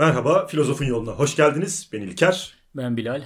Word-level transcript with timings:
Merhaba, 0.00 0.46
Filozofun 0.46 0.84
Yoluna 0.84 1.10
hoş 1.10 1.36
geldiniz. 1.36 1.90
Ben 1.92 2.00
İlker. 2.00 2.54
Ben 2.76 2.96
Bilal. 2.96 3.22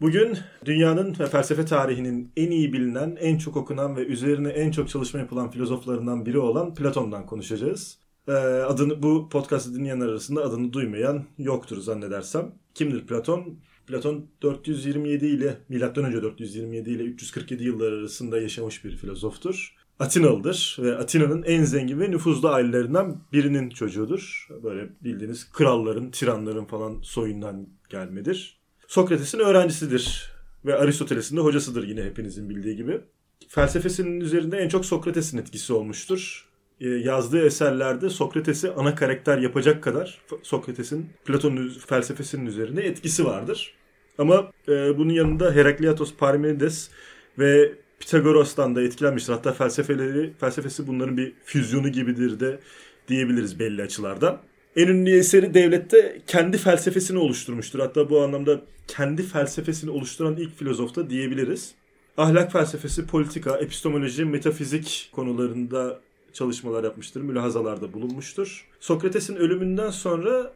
Bugün 0.00 0.38
dünyanın 0.64 1.16
ve 1.18 1.26
felsefe 1.26 1.64
tarihinin 1.64 2.32
en 2.36 2.50
iyi 2.50 2.72
bilinen, 2.72 3.16
en 3.20 3.38
çok 3.38 3.56
okunan 3.56 3.96
ve 3.96 4.06
üzerine 4.06 4.48
en 4.48 4.70
çok 4.70 4.88
çalışma 4.88 5.20
yapılan 5.20 5.50
filozoflarından 5.50 6.26
biri 6.26 6.38
olan 6.38 6.74
Platon'dan 6.74 7.26
konuşacağız. 7.26 7.98
Ee, 8.28 8.32
adını 8.32 9.02
bu 9.02 9.28
podcast'ı 9.28 9.74
dinleyenler 9.74 10.08
arasında 10.08 10.42
adını 10.42 10.72
duymayan 10.72 11.24
yoktur 11.38 11.78
zannedersem. 11.80 12.54
Kimdir 12.74 13.06
Platon? 13.06 13.58
Platon 13.86 14.26
427 14.42 15.26
ile 15.26 15.58
milattan 15.68 16.04
önce 16.04 16.22
427 16.22 16.90
ile 16.90 17.02
347 17.02 17.64
yıllar 17.64 17.92
arasında 17.92 18.40
yaşamış 18.40 18.84
bir 18.84 18.96
filozoftur. 18.96 19.76
Atinalıdır 20.02 20.76
ve 20.78 20.96
Atina'nın 20.96 21.42
en 21.42 21.64
zengin 21.64 22.00
ve 22.00 22.10
nüfuzlu 22.10 22.48
ailelerinden 22.48 23.16
birinin 23.32 23.70
çocuğudur. 23.70 24.48
Böyle 24.62 24.88
bildiğiniz 25.04 25.52
kralların, 25.52 26.10
tiranların 26.10 26.64
falan 26.64 27.00
soyundan 27.02 27.68
gelmedir. 27.88 28.60
Sokrates'in 28.86 29.38
öğrencisidir 29.38 30.32
ve 30.64 30.74
Aristoteles'in 30.74 31.36
de 31.36 31.40
hocasıdır 31.40 31.88
yine 31.88 32.04
hepinizin 32.04 32.50
bildiği 32.50 32.76
gibi. 32.76 33.00
Felsefesinin 33.48 34.20
üzerinde 34.20 34.56
en 34.56 34.68
çok 34.68 34.86
Sokrates'in 34.86 35.38
etkisi 35.38 35.72
olmuştur. 35.72 36.48
Ee, 36.80 36.88
yazdığı 36.88 37.46
eserlerde 37.46 38.10
Sokrates'i 38.10 38.70
ana 38.70 38.94
karakter 38.94 39.38
yapacak 39.38 39.82
kadar 39.82 40.20
Sokrates'in 40.42 41.10
Platon'un 41.24 41.68
felsefesinin 41.68 42.46
üzerinde 42.46 42.82
etkisi 42.82 43.24
vardır. 43.24 43.74
Ama 44.18 44.50
e, 44.68 44.98
bunun 44.98 45.12
yanında 45.12 45.52
Herakleitos, 45.52 46.14
Parmenides 46.14 46.90
ve 47.38 47.72
Pitagoras'tan 48.02 48.76
da 48.76 48.82
etkilenmiştir. 48.82 49.32
Hatta 49.32 49.52
felsefeleri, 49.52 50.32
felsefesi 50.40 50.86
bunların 50.86 51.16
bir 51.16 51.32
füzyonu 51.44 51.88
gibidir 51.88 52.40
de 52.40 52.58
diyebiliriz 53.08 53.58
belli 53.58 53.82
açılardan. 53.82 54.38
En 54.76 54.88
ünlü 54.88 55.18
eseri 55.18 55.54
devlette 55.54 56.22
kendi 56.26 56.58
felsefesini 56.58 57.18
oluşturmuştur. 57.18 57.78
Hatta 57.78 58.10
bu 58.10 58.22
anlamda 58.22 58.60
kendi 58.88 59.22
felsefesini 59.22 59.90
oluşturan 59.90 60.36
ilk 60.36 60.58
filozof 60.58 60.96
da 60.96 61.10
diyebiliriz. 61.10 61.74
Ahlak 62.16 62.52
felsefesi, 62.52 63.06
politika, 63.06 63.56
epistemoloji, 63.56 64.24
metafizik 64.24 65.10
konularında 65.12 66.00
çalışmalar 66.32 66.84
yapmıştır, 66.84 67.20
mülahazalarda 67.20 67.92
bulunmuştur. 67.92 68.68
Sokrates'in 68.80 69.36
ölümünden 69.36 69.90
sonra 69.90 70.52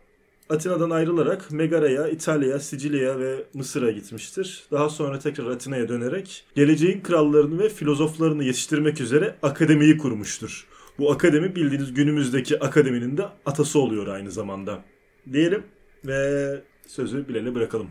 Atina'dan 0.51 0.91
ayrılarak 0.91 1.51
Megara'ya, 1.51 2.09
İtalya'ya, 2.09 2.59
Sicilya'ya 2.59 3.19
ve 3.19 3.45
Mısır'a 3.55 3.91
gitmiştir. 3.91 4.65
Daha 4.73 4.89
sonra 4.89 5.19
tekrar 5.19 5.47
Atina'ya 5.47 5.89
dönerek 5.89 6.45
geleceğin 6.55 7.01
krallarını 7.01 7.59
ve 7.59 7.69
filozoflarını 7.69 8.45
yetiştirmek 8.45 9.01
üzere 9.01 9.37
akademiyi 9.43 9.99
kurmuştur. 9.99 10.67
Bu 10.99 11.13
akademi 11.13 11.57
bildiğiniz 11.57 11.95
günümüzdeki 11.95 12.61
akademinin 12.61 13.17
de 13.17 13.29
atası 13.47 13.79
oluyor 13.79 14.07
aynı 14.07 14.31
zamanda. 14.31 14.85
Diyelim 15.33 15.63
ve 16.05 16.63
sözü 16.87 17.29
Bilal'e 17.29 17.55
bırakalım. 17.55 17.89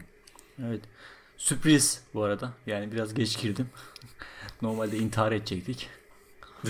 Evet. 0.67 0.81
Sürpriz 1.37 2.03
bu 2.13 2.23
arada. 2.23 2.53
Yani 2.67 2.91
biraz 2.91 3.13
geç 3.13 3.41
girdim. 3.41 3.69
Normalde 4.61 4.97
intihar 4.97 5.31
edecektik. 5.31 5.89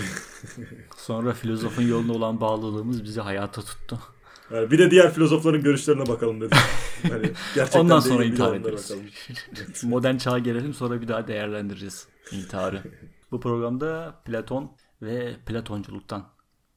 Sonra 0.96 1.32
filozofun 1.32 1.82
yolunda 1.82 2.12
olan 2.12 2.40
bağlılığımız 2.40 3.04
bizi 3.04 3.20
hayata 3.20 3.62
tuttu. 3.62 3.98
Yani 4.50 4.70
bir 4.70 4.78
de 4.78 4.90
diğer 4.90 5.14
filozofların 5.14 5.62
görüşlerine 5.62 6.06
bakalım 6.06 6.40
dedim. 6.40 6.58
Gerçekten 7.54 7.80
Ondan 7.80 8.00
sonra 8.00 8.24
intihar 8.24 8.56
ederiz. 8.56 8.92
Modern 9.82 10.16
çağa 10.16 10.38
gelelim 10.38 10.74
sonra 10.74 11.00
bir 11.00 11.08
daha 11.08 11.28
değerlendireceğiz 11.28 12.08
intiharı. 12.32 12.82
Bu 13.30 13.40
programda 13.40 14.22
Platon 14.24 14.76
ve 15.02 15.36
Platonculuktan 15.46 16.28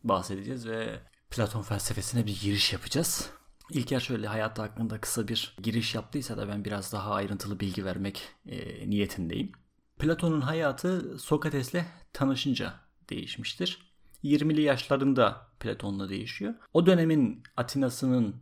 bahsedeceğiz 0.03 0.67
ve 0.67 0.99
Platon 1.29 1.61
felsefesine 1.61 2.25
bir 2.25 2.39
giriş 2.41 2.73
yapacağız. 2.73 3.29
İlker 3.71 3.99
şöyle 3.99 4.27
hayatı 4.27 4.61
hakkında 4.61 5.01
kısa 5.01 5.27
bir 5.27 5.55
giriş 5.63 5.95
yaptıysa 5.95 6.37
da 6.37 6.47
ben 6.47 6.65
biraz 6.65 6.93
daha 6.93 7.13
ayrıntılı 7.13 7.59
bilgi 7.59 7.85
vermek 7.85 8.21
e, 8.45 8.89
niyetindeyim. 8.89 9.51
Platon'un 9.99 10.41
hayatı 10.41 11.19
Sokrates'le 11.19 11.83
tanışınca 12.13 12.73
değişmiştir. 13.09 13.88
20'li 14.23 14.61
yaşlarında 14.61 15.47
Platon'la 15.59 16.09
değişiyor. 16.09 16.53
O 16.73 16.85
dönemin 16.85 17.43
Atina'sının 17.57 18.35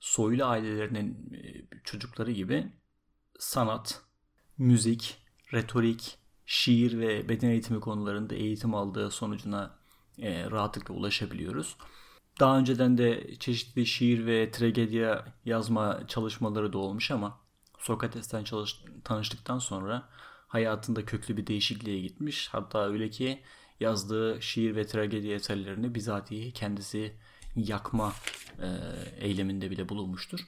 soylu 0.00 0.44
ailelerinin 0.44 1.32
e, 1.34 1.64
çocukları 1.84 2.32
gibi 2.32 2.72
sanat, 3.38 4.02
müzik, 4.58 5.18
retorik, 5.52 6.18
şiir 6.46 6.98
ve 6.98 7.28
beden 7.28 7.48
eğitimi 7.48 7.80
konularında 7.80 8.34
eğitim 8.34 8.74
aldığı 8.74 9.10
sonucuna 9.10 9.78
e, 10.18 10.50
rahatlıkla 10.50 10.94
ulaşabiliyoruz. 10.94 11.76
Daha 12.40 12.58
önceden 12.58 12.98
de 12.98 13.36
çeşitli 13.38 13.86
şiir 13.86 14.26
ve 14.26 14.50
tragedya 14.50 15.24
yazma 15.44 16.00
çalışmaları 16.08 16.72
da 16.72 16.78
olmuş 16.78 17.10
ama 17.10 17.40
Sokrates'ten 17.78 18.44
çalış, 18.44 18.84
tanıştıktan 19.04 19.58
sonra 19.58 20.08
hayatında 20.48 21.04
köklü 21.04 21.36
bir 21.36 21.46
değişikliğe 21.46 22.00
gitmiş. 22.00 22.48
Hatta 22.52 22.88
öyle 22.88 23.10
ki 23.10 23.42
yazdığı 23.84 24.42
şiir 24.42 24.76
ve 24.76 24.86
tragedi 24.86 25.30
eserlerini 25.30 25.94
bizatihi 25.94 26.52
kendisi 26.52 27.12
yakma 27.56 28.12
e, 28.58 28.68
eyleminde 29.26 29.70
bile 29.70 29.88
bulunmuştur. 29.88 30.40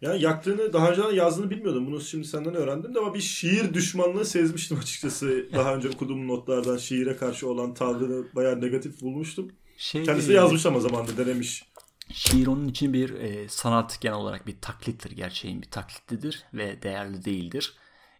Yani 0.00 0.22
yaktığını 0.22 0.72
daha 0.72 0.90
önce 0.90 1.16
yazdığını 1.16 1.50
bilmiyordum. 1.50 1.86
Bunu 1.86 2.00
şimdi 2.00 2.26
senden 2.26 2.54
öğrendim 2.54 2.94
de 2.94 2.98
ama 2.98 3.14
bir 3.14 3.20
şiir 3.20 3.74
düşmanlığı 3.74 4.24
sezmiştim 4.24 4.78
açıkçası. 4.78 5.48
daha 5.52 5.74
önce 5.74 5.88
okuduğum 5.88 6.28
notlardan 6.28 6.76
şiire 6.76 7.16
karşı 7.16 7.48
olan 7.48 7.74
tavrını 7.74 8.26
bayağı 8.34 8.60
negatif 8.60 9.00
bulmuştum. 9.00 9.52
Şey, 9.76 10.04
Kendisi 10.04 10.28
de 10.28 10.32
yazmış 10.32 10.66
ama 10.66 10.80
zamanında 10.80 11.16
denemiş. 11.16 11.64
Şiir 12.12 12.46
onun 12.46 12.68
için 12.68 12.92
bir 12.92 13.14
e, 13.14 13.48
sanat 13.48 14.00
genel 14.00 14.16
olarak 14.16 14.46
bir 14.46 14.60
taklittir. 14.60 15.10
Gerçeğin 15.10 15.62
bir 15.62 15.70
taklitlidir 15.70 16.44
ve 16.54 16.82
değerli 16.82 17.24
değildir. 17.24 17.74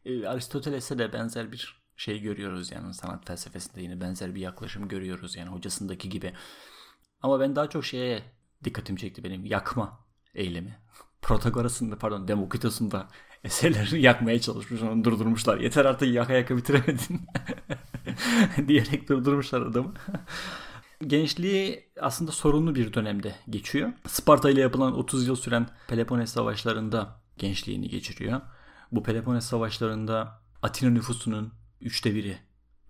E, 0.04 0.26
Aristoteles'e 0.26 0.98
de 0.98 1.12
benzer 1.12 1.52
bir 1.52 1.83
şey 1.96 2.20
görüyoruz 2.20 2.72
yani 2.72 2.94
sanat 2.94 3.26
felsefesinde 3.26 3.82
yine 3.82 4.00
benzer 4.00 4.34
bir 4.34 4.40
yaklaşım 4.40 4.88
görüyoruz 4.88 5.36
yani 5.36 5.48
hocasındaki 5.48 6.08
gibi. 6.08 6.32
Ama 7.22 7.40
ben 7.40 7.56
daha 7.56 7.70
çok 7.70 7.84
şeye 7.84 8.22
dikkatimi 8.64 8.98
çekti 8.98 9.24
benim 9.24 9.44
yakma 9.44 10.00
eylemi. 10.34 10.78
Protagoras'ın 11.22 11.90
da 11.90 11.98
pardon 11.98 12.28
Demokritos'un 12.28 12.90
da 12.90 13.08
eserlerini 13.44 14.00
yakmaya 14.02 14.40
çalışmış 14.40 14.82
onu 14.82 15.04
durdurmuşlar. 15.04 15.58
Yeter 15.60 15.84
artık 15.84 16.08
yaka 16.08 16.32
yaka 16.32 16.56
bitiremedin 16.56 17.20
diyerek 18.68 19.08
durdurmuşlar 19.08 19.62
adamı. 19.62 19.94
Gençliği 21.06 21.90
aslında 22.00 22.32
sorunlu 22.32 22.74
bir 22.74 22.92
dönemde 22.92 23.34
geçiyor. 23.50 23.92
Sparta 24.06 24.50
ile 24.50 24.60
yapılan 24.60 24.98
30 24.98 25.26
yıl 25.26 25.36
süren 25.36 25.66
Peloponnes 25.88 26.30
savaşlarında 26.30 27.20
gençliğini 27.38 27.88
geçiriyor. 27.88 28.40
Bu 28.92 29.02
Peloponnes 29.02 29.44
savaşlarında 29.44 30.40
Atina 30.62 30.90
nüfusunun 30.90 31.52
üçte 31.84 32.14
biri 32.14 32.38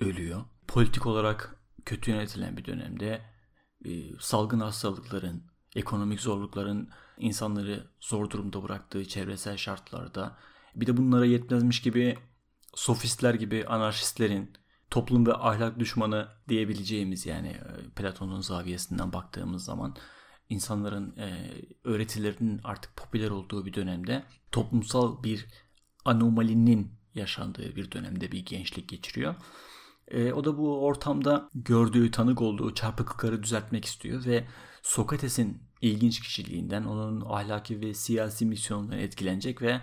ölüyor. 0.00 0.44
Politik 0.68 1.06
olarak 1.06 1.56
kötü 1.84 2.10
yönetilen 2.10 2.56
bir 2.56 2.64
dönemde 2.64 3.22
e, 3.84 3.90
salgın 4.20 4.60
hastalıkların, 4.60 5.44
ekonomik 5.76 6.20
zorlukların 6.20 6.90
insanları 7.18 7.90
zor 8.00 8.30
durumda 8.30 8.62
bıraktığı 8.62 9.08
çevresel 9.08 9.56
şartlarda 9.56 10.36
bir 10.76 10.86
de 10.86 10.96
bunlara 10.96 11.26
yetmezmiş 11.26 11.82
gibi 11.82 12.18
sofistler 12.74 13.34
gibi 13.34 13.66
anarşistlerin 13.66 14.52
toplum 14.90 15.26
ve 15.26 15.34
ahlak 15.34 15.78
düşmanı 15.78 16.28
diyebileceğimiz 16.48 17.26
yani 17.26 17.48
e, 17.48 17.90
Platon'un 17.96 18.40
zaviyesinden 18.40 19.12
baktığımız 19.12 19.64
zaman 19.64 19.96
insanların 20.48 21.16
e, 21.16 21.50
öğretilerinin 21.84 22.60
artık 22.64 22.96
popüler 22.96 23.30
olduğu 23.30 23.66
bir 23.66 23.74
dönemde 23.74 24.24
toplumsal 24.52 25.22
bir 25.22 25.46
anomalinin 26.04 27.03
yaşandığı 27.14 27.76
bir 27.76 27.90
dönemde 27.90 28.32
bir 28.32 28.44
gençlik 28.44 28.88
geçiriyor. 28.88 29.34
E, 30.08 30.32
o 30.32 30.44
da 30.44 30.58
bu 30.58 30.84
ortamda 30.84 31.48
gördüğü, 31.54 32.10
tanık 32.10 32.42
olduğu 32.42 32.74
çarpıklıkları 32.74 33.42
düzeltmek 33.42 33.84
istiyor 33.84 34.24
ve 34.24 34.44
Sokrates'in 34.82 35.62
ilginç 35.80 36.20
kişiliğinden, 36.20 36.84
onun 36.84 37.20
ahlaki 37.20 37.80
ve 37.80 37.94
siyasi 37.94 38.46
misyonundan 38.46 38.98
etkilenecek 38.98 39.62
ve 39.62 39.80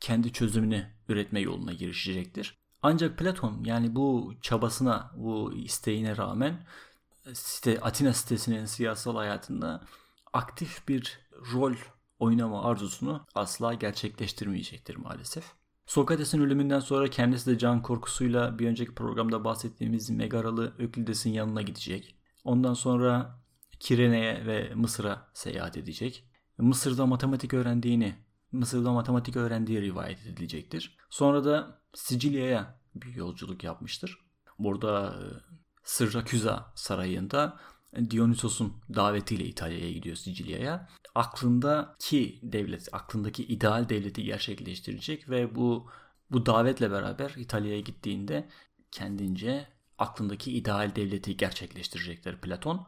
kendi 0.00 0.32
çözümünü 0.32 0.90
üretme 1.08 1.40
yoluna 1.40 1.72
girişecektir. 1.72 2.58
Ancak 2.82 3.18
Platon 3.18 3.64
yani 3.64 3.94
bu 3.96 4.34
çabasına, 4.42 5.12
bu 5.16 5.54
isteğine 5.54 6.16
rağmen 6.16 6.66
site, 7.32 7.80
Atina 7.80 8.12
sitesinin 8.12 8.64
siyasal 8.64 9.16
hayatında 9.16 9.84
aktif 10.32 10.88
bir 10.88 11.20
rol 11.52 11.74
oynama 12.18 12.64
arzusunu 12.64 13.26
asla 13.34 13.74
gerçekleştirmeyecektir 13.74 14.96
maalesef. 14.96 15.61
Sokrates'in 15.86 16.40
ölümünden 16.40 16.80
sonra 16.80 17.10
kendisi 17.10 17.50
de 17.50 17.58
can 17.58 17.82
korkusuyla 17.82 18.58
bir 18.58 18.68
önceki 18.68 18.94
programda 18.94 19.44
bahsettiğimiz 19.44 20.10
Megaralı 20.10 20.74
Öklides'in 20.78 21.30
yanına 21.30 21.62
gidecek. 21.62 22.16
Ondan 22.44 22.74
sonra 22.74 23.38
Kirene'ye 23.80 24.46
ve 24.46 24.74
Mısır'a 24.74 25.30
seyahat 25.34 25.76
edecek. 25.76 26.24
Mısır'da 26.58 27.06
matematik 27.06 27.54
öğrendiğini, 27.54 28.14
Mısır'da 28.52 28.92
matematik 28.92 29.36
öğrendiği 29.36 29.82
rivayet 29.82 30.26
edilecektir. 30.26 30.96
Sonra 31.10 31.44
da 31.44 31.80
Sicilya'ya 31.94 32.80
bir 32.94 33.14
yolculuk 33.14 33.64
yapmıştır. 33.64 34.18
Burada 34.58 35.08
e, 35.08 35.24
Sırraküza 35.82 36.72
sarayında 36.74 37.60
Dionysos'un 38.10 38.72
davetiyle 38.94 39.44
İtalya'ya 39.44 39.92
gidiyor 39.92 40.16
Sicilya'ya. 40.16 40.88
Aklındaki 41.14 42.38
devlet, 42.42 42.88
aklındaki 42.92 43.44
ideal 43.44 43.88
devleti 43.88 44.24
gerçekleştirecek 44.24 45.30
ve 45.30 45.54
bu 45.54 45.86
bu 46.30 46.46
davetle 46.46 46.90
beraber 46.90 47.34
İtalya'ya 47.36 47.80
gittiğinde 47.80 48.48
kendince 48.90 49.68
aklındaki 49.98 50.52
ideal 50.52 50.96
devleti 50.96 51.36
gerçekleştirecekler 51.36 52.40
Platon. 52.40 52.86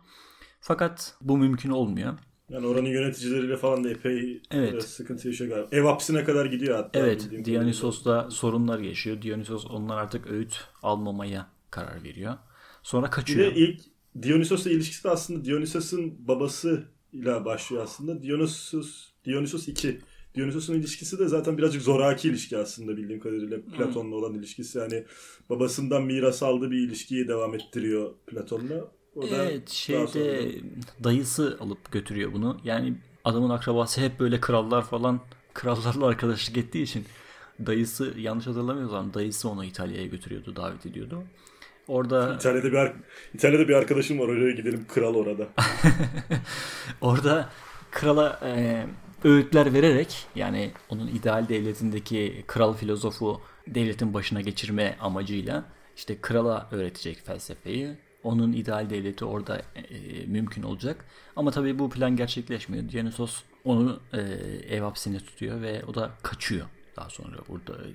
Fakat 0.61 1.17
bu 1.21 1.39
mümkün 1.39 1.71
olmuyor. 1.71 2.19
Yani 2.49 2.67
oranın 2.67 2.89
yöneticileriyle 2.89 3.57
falan 3.57 3.85
da 3.85 3.91
epey 3.91 4.43
evet. 4.51 4.85
sıkıntı 4.85 5.29
yaşıyor 5.29 5.51
galiba. 5.51 5.77
Ev 5.77 5.83
hapsine 5.83 6.25
kadar 6.25 6.47
gidiyor 6.47 6.77
hatta. 6.77 6.99
Evet. 6.99 7.31
Dionysos'la 7.45 8.31
sorunlar 8.31 8.79
yaşıyor. 8.79 9.23
Dionysos 9.23 9.67
onlar 9.67 9.97
artık 9.97 10.27
öğüt 10.27 10.65
almamaya 10.83 11.51
karar 11.71 12.03
veriyor. 12.03 12.35
Sonra 12.83 13.11
kaçıyor. 13.11 13.51
Bir 13.51 13.55
de 13.55 13.61
ilk 13.61 13.81
Dionysos'la 14.23 14.71
ilişkisi 14.71 15.05
de 15.05 15.11
aslında 15.11 15.45
Dionysos'un 15.45 16.29
babası 16.29 16.85
ile 17.13 17.45
başlıyor 17.45 17.83
aslında. 17.83 18.23
Dionysos 18.23 19.09
Dionysos 19.25 19.69
2. 19.69 20.01
Dionysos'un 20.35 20.75
ilişkisi 20.75 21.19
de 21.19 21.29
zaten 21.29 21.59
birazcık 21.59 21.83
zoraki 21.83 22.29
ilişki 22.29 22.59
aslında 22.59 22.97
bildiğim 22.97 23.21
kadarıyla 23.21 23.59
Platon'la 23.77 24.17
olan 24.17 24.35
ilişkisi. 24.35 24.79
Yani 24.79 25.05
babasından 25.51 26.03
miras 26.03 26.43
aldığı 26.43 26.71
bir 26.71 26.79
ilişkiyi 26.79 27.29
devam 27.29 27.55
ettiriyor 27.55 28.15
Platon'la. 28.27 28.93
O 29.17 29.23
da 29.23 29.45
evet 29.45 29.71
şeyde 29.71 30.07
sonra... 30.07 30.75
dayısı 31.05 31.57
alıp 31.61 31.93
götürüyor 31.93 32.33
bunu. 32.33 32.61
Yani 32.65 32.95
adamın 33.25 33.51
akrabası 33.51 34.01
hep 34.01 34.21
böyle 34.21 34.41
krallar 34.41 34.87
falan 34.87 35.21
krallarla 35.55 36.07
arkadaşlık 36.07 36.57
ettiği 36.57 36.83
için 36.83 37.05
dayısı 37.67 38.15
yanlış 38.19 38.47
hatırlamıyorsam 38.47 39.15
dayısı 39.15 39.49
onu 39.49 39.65
İtalya'ya 39.65 40.07
götürüyordu 40.07 40.57
davet 40.57 40.87
ediyordu. 40.87 41.23
Orada 41.89 42.35
İtalya'da 42.35 42.73
bir 42.73 42.93
İtalya'da 43.35 43.69
bir 43.69 43.75
arkadaşım 43.75 44.19
var 44.19 44.29
oraya 44.29 44.51
gidelim 44.51 44.87
kral 44.89 45.15
orada. 45.15 45.49
orada 47.01 47.49
krala 47.91 48.41
e, 48.45 48.87
öğütler 49.25 49.75
vererek 49.75 50.27
yani 50.35 50.73
onun 50.89 51.07
ideal 51.09 51.49
devletindeki 51.49 52.45
kral 52.47 52.75
filozofu 52.75 53.41
devletin 53.67 54.15
başına 54.15 54.41
geçirme 54.41 54.97
amacıyla 55.01 55.65
işte 55.97 56.21
krala 56.21 56.69
öğretecek 56.71 57.27
felsefeyi. 57.27 57.97
Onun 58.23 58.53
ideal 58.53 58.91
devleti 58.91 59.25
orada 59.25 59.59
e, 59.59 60.27
mümkün 60.27 60.63
olacak. 60.63 61.05
Ama 61.37 61.51
tabii 61.51 61.79
bu 61.79 61.91
plan 61.91 62.17
gerçekleşmiyor. 62.17 62.89
Dionysos 62.89 63.43
onu 63.65 64.01
e, 64.13 64.21
ev 64.77 64.81
hapsine 64.83 65.19
tutuyor 65.19 65.63
ve 65.63 65.85
o 65.85 65.95
da 65.95 66.11
kaçıyor 66.23 66.67
daha 66.97 67.11
sonra 67.11 67.37
burada 67.49 67.73
e, 67.73 67.91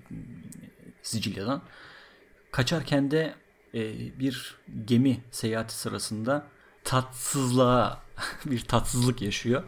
Sicilya'dan. 1.01 1.61
Kaçarken 2.51 3.11
de 3.11 3.33
e, 3.73 3.79
bir 4.19 4.55
gemi 4.85 5.23
seyahati 5.31 5.73
sırasında 5.73 6.47
tatsızlığa 6.83 8.03
bir 8.45 8.59
tatsızlık 8.61 9.21
yaşıyor. 9.21 9.63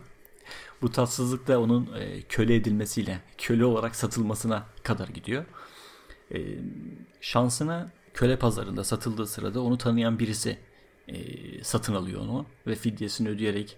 Bu 0.82 0.92
tatsızlık 0.92 1.48
da 1.48 1.62
onun 1.62 1.94
e, 2.00 2.22
köle 2.22 2.56
edilmesiyle, 2.56 3.20
köle 3.38 3.66
olarak 3.66 3.96
satılmasına 3.96 4.66
kadar 4.84 5.08
gidiyor. 5.08 5.46
E, 6.34 6.40
şansına 7.22 7.92
köle 8.14 8.40
pazarında 8.40 8.84
satıldığı 8.84 9.28
sırada 9.28 9.62
onu 9.62 9.78
tanıyan 9.78 10.20
birisi 10.20 10.58
e, 11.08 11.18
satın 11.64 11.94
alıyor 11.96 12.22
onu 12.22 12.46
ve 12.68 12.76
fidyesini 12.76 13.30
ödeyerek 13.30 13.78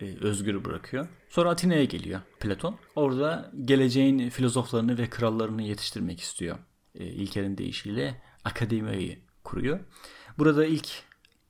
e, 0.00 0.04
özgür 0.20 0.64
bırakıyor. 0.64 1.08
Sonra 1.28 1.50
Atina'ya 1.50 1.84
geliyor 1.84 2.20
Platon. 2.40 2.78
Orada 2.96 3.52
geleceğin 3.64 4.30
filozoflarını 4.30 4.98
ve 4.98 5.10
krallarını 5.10 5.62
yetiştirmek 5.62 6.20
istiyor. 6.20 6.58
E, 6.94 7.04
İlker'in 7.04 7.58
deyişiyle 7.58 8.22
akademiyi 8.44 9.25
kuruyor. 9.46 9.80
Burada 10.38 10.66
ilk 10.66 10.88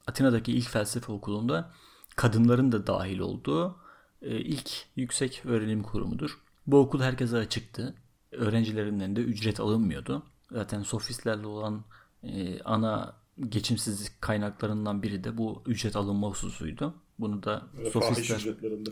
Atina'daki 0.06 0.52
ilk 0.52 0.68
felsefe 0.68 1.12
okulunda 1.12 1.72
kadınların 2.16 2.72
da 2.72 2.86
dahil 2.86 3.18
olduğu 3.18 3.76
e, 4.22 4.36
ilk 4.36 4.70
yüksek 4.96 5.42
öğrenim 5.44 5.82
kurumudur. 5.82 6.38
Bu 6.66 6.78
okul 6.78 7.00
herkese 7.00 7.36
açıktı. 7.36 7.94
Öğrencilerinden 8.32 9.16
de 9.16 9.20
ücret 9.20 9.60
alınmıyordu. 9.60 10.22
Zaten 10.50 10.82
sofistlerle 10.82 11.46
olan 11.46 11.84
e, 12.22 12.62
ana 12.62 13.16
geçimsizlik 13.48 14.20
kaynaklarından 14.20 15.02
biri 15.02 15.24
de 15.24 15.38
bu 15.38 15.62
ücret 15.66 15.96
alınma 15.96 16.28
hususuydu. 16.28 16.94
Bunu 17.18 17.42
da 17.42 17.62
evet, 17.80 17.92
sofistler, 17.92 18.46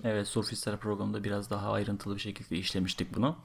evet 0.05 0.29
sofistler 0.29 0.77
programında 0.77 1.25
biraz 1.25 1.51
daha 1.51 1.73
ayrıntılı 1.73 2.15
bir 2.15 2.21
şekilde 2.21 2.57
işlemiştik 2.57 3.15
bunu. 3.15 3.37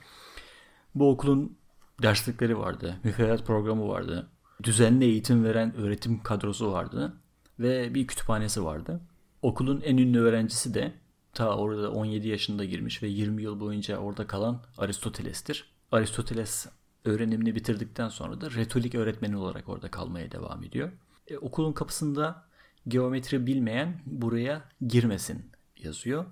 Bu 0.95 1.09
okulun 1.09 1.57
derslikleri 2.01 2.57
vardı, 2.57 2.99
müfredat 3.03 3.45
programı 3.45 3.87
vardı, 3.87 4.29
düzenli 4.63 5.05
eğitim 5.05 5.43
veren 5.43 5.75
öğretim 5.75 6.23
kadrosu 6.23 6.71
vardı 6.71 7.13
ve 7.59 7.93
bir 7.93 8.07
kütüphanesi 8.07 8.63
vardı. 8.63 9.01
Okulun 9.41 9.81
en 9.81 9.97
ünlü 9.97 10.19
öğrencisi 10.19 10.73
de 10.73 10.93
ta 11.33 11.57
orada 11.57 11.91
17 11.91 12.27
yaşında 12.27 12.65
girmiş 12.65 13.03
ve 13.03 13.07
20 13.07 13.43
yıl 13.43 13.59
boyunca 13.59 13.97
orada 13.97 14.27
kalan 14.27 14.61
Aristoteles'tir. 14.77 15.65
Aristoteles 15.91 16.67
öğrenimini 17.05 17.55
bitirdikten 17.55 18.09
sonra 18.09 18.41
da 18.41 18.51
retorik 18.51 18.95
öğretmeni 18.95 19.37
olarak 19.37 19.69
orada 19.69 19.91
kalmaya 19.91 20.31
devam 20.31 20.63
ediyor. 20.63 20.91
E, 21.27 21.37
okulun 21.37 21.73
kapısında 21.73 22.45
geometri 22.87 23.47
bilmeyen 23.47 24.01
buraya 24.05 24.69
girmesin 24.87 25.51
yazıyor. 25.77 26.25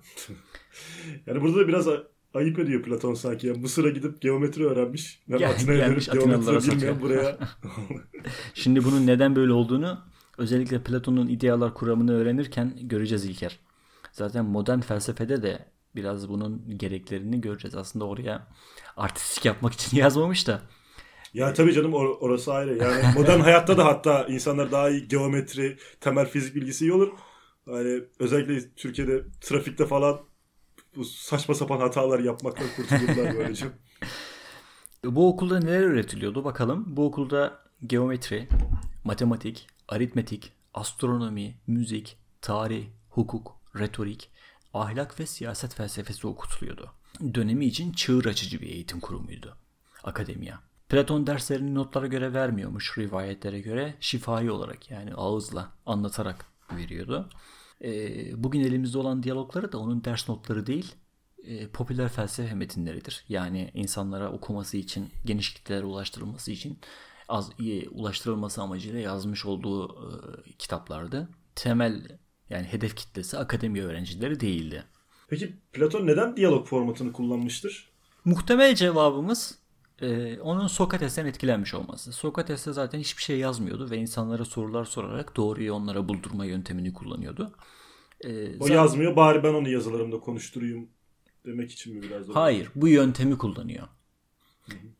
yani 1.26 1.40
burada 1.40 1.56
da 1.58 1.68
biraz 1.68 1.88
ayıp 2.34 2.58
ediyor 2.58 2.82
Platon 2.82 3.14
sanki. 3.14 3.46
Yani 3.46 3.58
Mısır'a 3.58 3.88
gidip 3.88 4.20
geometri 4.20 4.66
öğrenmiş. 4.66 5.22
Yani, 5.28 5.46
Atina'ya 5.46 5.88
dönüp 5.88 6.12
geometri 6.12 6.72
bilmeyen 6.72 7.00
buraya. 7.00 7.38
Şimdi 8.54 8.84
bunun 8.84 9.06
neden 9.06 9.36
böyle 9.36 9.52
olduğunu 9.52 9.98
özellikle 10.38 10.82
Platon'un 10.82 11.28
idealar 11.28 11.74
kuramını 11.74 12.12
öğrenirken 12.14 12.74
göreceğiz 12.82 13.24
İlker. 13.24 13.58
Zaten 14.12 14.44
modern 14.44 14.80
felsefede 14.80 15.42
de 15.42 15.68
biraz 15.96 16.28
bunun 16.28 16.78
gereklerini 16.78 17.40
göreceğiz. 17.40 17.74
Aslında 17.74 18.04
oraya 18.04 18.46
artistik 18.96 19.44
yapmak 19.44 19.72
için 19.72 19.96
yazmamış 19.96 20.46
da. 20.46 20.62
Ya 21.34 21.54
tabii 21.54 21.72
canım 21.72 21.92
or- 21.92 22.18
orası 22.18 22.52
ayrı. 22.52 22.76
Yani 22.76 23.02
modern 23.14 23.40
hayatta 23.40 23.76
da 23.76 23.84
hatta 23.84 24.26
insanlar 24.26 24.72
daha 24.72 24.90
iyi 24.90 25.08
geometri, 25.08 25.76
temel 26.00 26.26
fizik 26.26 26.54
bilgisi 26.54 26.84
iyi 26.84 26.92
olur. 26.92 27.12
Yani 27.66 28.02
özellikle 28.18 28.74
Türkiye'de 28.74 29.24
trafikte 29.40 29.86
falan 29.86 30.20
bu 30.98 31.04
saçma 31.04 31.54
sapan 31.54 31.80
hatalar 31.80 32.18
yapmaktan 32.18 32.66
kurtulurlar 32.76 33.34
böylece. 33.38 33.66
bu 35.04 35.28
okulda 35.28 35.58
neler 35.58 35.80
öğretiliyordu 35.80 36.44
bakalım. 36.44 36.84
Bu 36.96 37.06
okulda 37.06 37.60
geometri, 37.86 38.48
matematik, 39.04 39.66
aritmetik, 39.88 40.52
astronomi, 40.74 41.58
müzik, 41.66 42.18
tarih, 42.42 42.86
hukuk, 43.10 43.56
retorik, 43.78 44.30
ahlak 44.74 45.20
ve 45.20 45.26
siyaset 45.26 45.74
felsefesi 45.74 46.26
okutuluyordu. 46.26 46.90
Dönemi 47.34 47.66
için 47.66 47.92
çığır 47.92 48.24
açıcı 48.24 48.60
bir 48.60 48.66
eğitim 48.66 49.00
kurumuydu. 49.00 49.56
Akademiya. 50.04 50.60
Platon 50.88 51.26
derslerini 51.26 51.74
notlara 51.74 52.06
göre 52.06 52.32
vermiyormuş 52.32 52.98
rivayetlere 52.98 53.60
göre 53.60 53.94
şifai 54.00 54.50
olarak 54.50 54.90
yani 54.90 55.14
ağızla 55.14 55.72
anlatarak 55.86 56.46
veriyordu. 56.72 57.28
E, 57.84 58.44
bugün 58.44 58.60
elimizde 58.60 58.98
olan 58.98 59.22
diyalogları 59.22 59.72
da 59.72 59.78
onun 59.78 60.04
ders 60.04 60.28
notları 60.28 60.66
değil 60.66 60.94
e, 61.44 61.68
popüler 61.68 62.08
felsefe 62.08 62.54
metinleridir. 62.54 63.24
Yani 63.28 63.70
insanlara 63.74 64.32
okuması 64.32 64.76
için 64.76 65.08
geniş 65.24 65.54
kitlelere 65.54 65.84
ulaştırılması 65.84 66.52
için 66.52 66.78
az 67.28 67.50
iyi 67.58 67.88
ulaştırılması 67.88 68.62
amacıyla 68.62 69.00
yazmış 69.00 69.46
olduğu 69.46 69.88
e, 69.88 70.52
kitaplardı. 70.58 71.28
Temel 71.54 72.18
yani 72.50 72.66
hedef 72.66 72.96
kitlesi 72.96 73.38
akademi 73.38 73.84
öğrencileri 73.84 74.40
değildi. 74.40 74.84
Peki 75.28 75.56
Platon 75.72 76.06
neden 76.06 76.36
diyalog 76.36 76.66
formatını 76.66 77.12
kullanmıştır? 77.12 77.90
Muhtemel 78.24 78.74
cevabımız 78.74 79.58
e, 80.02 80.40
onun 80.40 80.66
Sokrates'ten 80.66 81.26
etkilenmiş 81.26 81.74
olması. 81.74 82.12
Sokrates 82.12 82.66
de 82.66 82.72
zaten 82.72 82.98
hiçbir 82.98 83.22
şey 83.22 83.38
yazmıyordu 83.38 83.90
ve 83.90 83.96
insanlara 83.96 84.44
sorular 84.44 84.84
sorarak 84.84 85.36
doğruyu 85.36 85.72
onlara 85.72 86.08
buldurma 86.08 86.44
yöntemini 86.44 86.92
kullanıyordu. 86.92 87.52
E, 88.24 88.56
o 88.56 88.62
zaten... 88.62 88.74
yazmıyor 88.74 89.16
bari 89.16 89.42
ben 89.42 89.54
onu 89.54 89.68
yazılarımda 89.68 90.20
konuşturayım 90.20 90.88
demek 91.46 91.72
için 91.72 91.94
mi 91.94 92.02
biraz? 92.02 92.28
Hayır 92.28 92.68
bu 92.74 92.88
yöntemi 92.88 93.38
kullanıyor. 93.38 93.88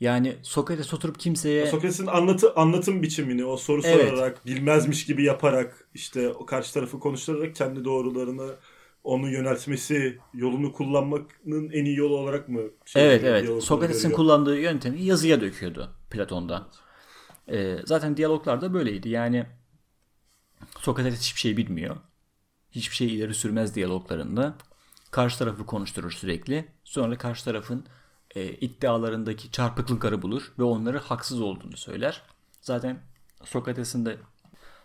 Yani 0.01 0.37
Sokrates 0.43 0.95
oturup 0.95 1.19
kimseye... 1.19 1.67
Sokrates'in 1.67 2.07
anlatı, 2.07 2.55
anlatım 2.55 3.03
biçimini 3.03 3.45
o 3.45 3.57
soru 3.57 3.83
evet. 3.85 4.09
sorarak, 4.09 4.47
bilmezmiş 4.47 5.07
gibi 5.07 5.25
yaparak, 5.25 5.89
işte 5.95 6.29
o 6.29 6.47
karşı 6.47 6.75
tarafı 6.75 7.01
konuşturarak 7.01 7.57
kendi 7.57 7.85
doğrularını 7.85 8.55
onu 9.05 9.31
yöneltmesi, 9.31 10.19
yolunu 10.35 10.73
kullanmanın 10.73 11.71
en 11.73 11.85
iyi 11.85 11.97
yolu 11.97 12.17
olarak 12.17 12.49
mı? 12.49 12.61
Şey 12.85 13.07
evet 13.07 13.25
evet. 13.25 13.63
Sokrates'in 13.63 14.11
kullandığı 14.11 14.61
yöntemi 14.61 15.03
yazıya 15.03 15.41
döküyordu 15.41 15.91
Platon'da. 16.11 16.69
Ee, 17.49 17.77
zaten 17.85 18.17
diyaloglar 18.17 18.61
da 18.61 18.75
böyleydi. 18.75 19.09
Yani 19.09 19.47
Sokrates 20.79 21.21
hiçbir 21.21 21.41
şey 21.41 21.57
bilmiyor. 21.57 21.97
Hiçbir 22.71 22.97
şey 22.97 23.15
ileri 23.15 23.35
sürmez 23.35 23.75
diyaloglarında. 23.75 24.55
Karşı 25.11 25.39
tarafı 25.39 25.67
konuşturur 25.67 26.11
sürekli. 26.11 26.69
Sonra 26.85 27.19
karşı 27.19 27.45
tarafın 27.45 27.87
e, 28.35 28.51
iddialarındaki 28.51 29.51
çarpıklıkları 29.51 30.23
bulur 30.23 30.53
ve 30.59 30.63
onları 30.63 30.99
haksız 30.99 31.41
olduğunu 31.41 31.77
söyler. 31.77 32.23
Zaten 32.61 33.01
Sokrates'in 33.45 34.07
de 34.07 34.17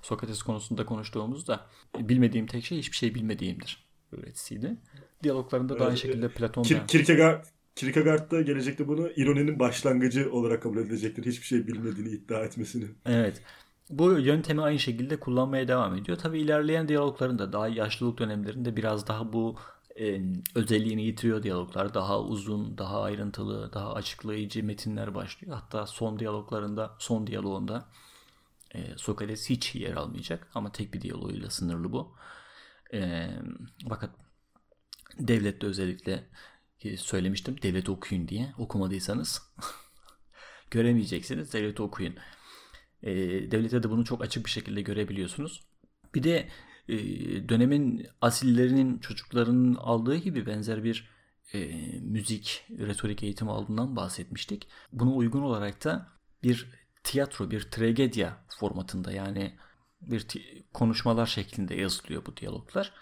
Sokrates 0.02 0.44
konusunda 0.44 0.86
konuştuğumuzda 0.86 1.66
bilmediğim 2.00 2.48
tek 2.48 2.66
şey 2.66 2.78
hiçbir 2.78 2.98
şey 2.98 3.16
bilmediğimdir 3.16 3.83
öğretisiydi. 4.14 4.78
Diyaloglarında 5.24 5.80
da 5.80 5.86
aynı 5.86 5.98
şekilde 5.98 6.30
Platon 6.30 6.64
Kir- 6.64 6.88
Kierkegaard, 6.88 7.46
Kierkegaard 7.76 8.32
da 8.32 8.42
gelecekte 8.42 8.88
bunu 8.88 9.10
ironinin 9.16 9.60
başlangıcı 9.60 10.32
olarak 10.32 10.64
kabul 10.64 10.78
edilecektir. 10.78 11.26
Hiçbir 11.26 11.46
şey 11.46 11.68
bilmediğini 11.68 12.10
iddia 12.10 12.40
etmesini. 12.40 12.86
Evet. 13.06 13.42
Bu 13.90 14.12
yöntemi 14.12 14.62
aynı 14.62 14.80
şekilde 14.80 15.20
kullanmaya 15.20 15.68
devam 15.68 15.96
ediyor. 15.96 16.18
Tabii 16.18 16.42
ilerleyen 16.42 16.88
diyaloglarında 16.88 17.54
daha 17.54 17.68
yaşlılık 17.68 18.20
dönemlerinde 18.20 18.76
biraz 18.76 19.08
daha 19.08 19.34
bu 19.34 19.56
e, 20.00 20.22
özelliğini 20.56 21.04
yitiriyor 21.06 21.44
diyaloglar. 21.44 21.94
Daha 21.94 22.22
uzun, 22.22 22.78
daha 22.78 23.02
ayrıntılı, 23.02 23.74
daha 23.74 23.94
açıklayıcı 23.94 24.64
metinler 24.64 25.16
başlıyor. 25.16 25.56
Hatta 25.56 25.88
son 25.88 26.20
diyaloglarında, 26.20 26.96
son 27.00 27.28
diyaloğunda 27.28 27.86
e, 28.76 28.80
Sokrates 28.98 29.50
hiç 29.50 29.76
yer 29.76 29.94
almayacak 29.94 30.48
ama 30.56 30.72
tek 30.72 30.94
bir 30.94 31.02
diyaloğuyla 31.02 31.50
sınırlı 31.50 31.92
bu. 31.92 32.12
E, 32.94 33.30
fakat 33.90 34.16
devlette 35.20 35.68
özellikle 35.68 36.24
e, 36.82 36.98
söylemiştim 36.98 37.56
devlet 37.62 37.90
okuyun 37.90 38.28
diye 38.28 38.54
okumadıysanız 38.58 39.42
göremeyeceksiniz 40.72 41.54
devlet 41.54 41.80
okuyun. 41.80 42.16
E, 43.04 43.12
devlette 43.52 43.84
de 43.84 43.90
bunu 43.90 44.06
çok 44.06 44.24
açık 44.24 44.46
bir 44.46 44.52
şekilde 44.52 44.82
görebiliyorsunuz. 44.82 45.62
Bir 46.16 46.24
de 46.24 46.50
e, 46.90 46.98
dönemin 47.50 48.08
asillerinin 48.22 49.00
çocuklarının 49.00 49.76
aldığı 49.76 50.16
gibi 50.16 50.46
benzer 50.46 50.84
bir 50.84 51.10
e, 51.54 51.60
müzik, 52.00 52.66
retorik 52.70 53.24
eğitimi 53.24 53.52
aldığından 53.52 53.96
bahsetmiştik. 53.96 54.68
Buna 54.92 55.14
uygun 55.14 55.42
olarak 55.42 55.84
da 55.84 56.08
bir 56.44 56.70
tiyatro, 57.04 57.52
bir 57.52 57.62
tragedya 57.62 58.46
formatında 58.60 59.12
yani 59.12 59.58
bir 60.08 60.28
konuşmalar 60.74 61.26
şeklinde 61.26 61.76
yazılıyor 61.76 62.26
bu 62.26 62.38
diyaloglar. 62.38 62.94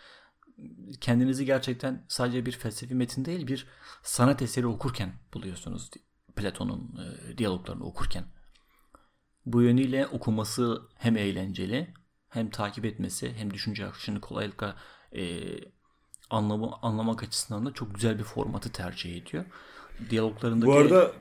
Kendinizi 1.02 1.46
gerçekten 1.46 2.06
sadece 2.08 2.46
bir 2.46 2.52
felsefi 2.52 2.96
metin 2.96 3.26
değil 3.26 3.48
bir 3.48 3.68
sanat 4.04 4.42
eseri 4.42 4.68
okurken 4.68 5.14
buluyorsunuz 5.34 5.90
Platon'un 6.36 7.00
e, 7.06 7.38
diyaloglarını 7.38 7.84
okurken. 7.84 8.24
Bu 9.46 9.62
yönüyle 9.62 10.08
okuması 10.08 10.82
hem 10.96 11.18
eğlenceli 11.18 11.94
hem 12.30 12.50
takip 12.50 12.86
etmesi 12.86 13.34
hem 13.34 13.54
düşünce 13.54 13.86
akışını 13.86 14.22
kolaylıkla 14.22 14.76
e, 15.16 15.42
anlamı, 16.30 16.72
anlamak 16.82 17.24
açısından 17.24 17.66
da 17.66 17.74
çok 17.74 17.96
güzel 17.96 18.20
bir 18.20 18.24
formatı 18.24 18.72
tercih 18.72 19.18
ediyor. 19.18 19.46
Diyaloglarındaki... 20.10 20.72
Bu 20.72 20.78
arada 20.78 21.12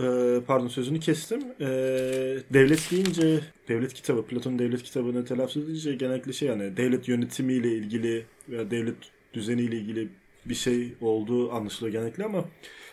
e, 0.00 0.40
pardon 0.46 0.68
sözünü 0.68 1.00
kestim. 1.00 1.40
E, 1.60 1.66
devlet 2.52 2.90
deyince 2.90 3.40
devlet 3.68 3.94
kitabı, 3.94 4.22
Platon 4.22 4.58
devlet 4.58 4.82
kitabını 4.82 5.24
telaffuz 5.24 5.64
edince 5.64 5.94
genellikle 5.94 6.32
şey 6.32 6.48
yani 6.48 6.76
devlet 6.76 7.08
yönetimiyle 7.08 7.68
ilgili 7.68 8.24
veya 8.48 8.70
devlet 8.70 8.96
düzeniyle 9.34 9.76
ilgili 9.76 10.08
bir 10.44 10.54
şey 10.54 10.94
olduğu 11.00 11.52
anlaşılıyor 11.52 11.92
genellikle 11.92 12.24
ama 12.24 12.44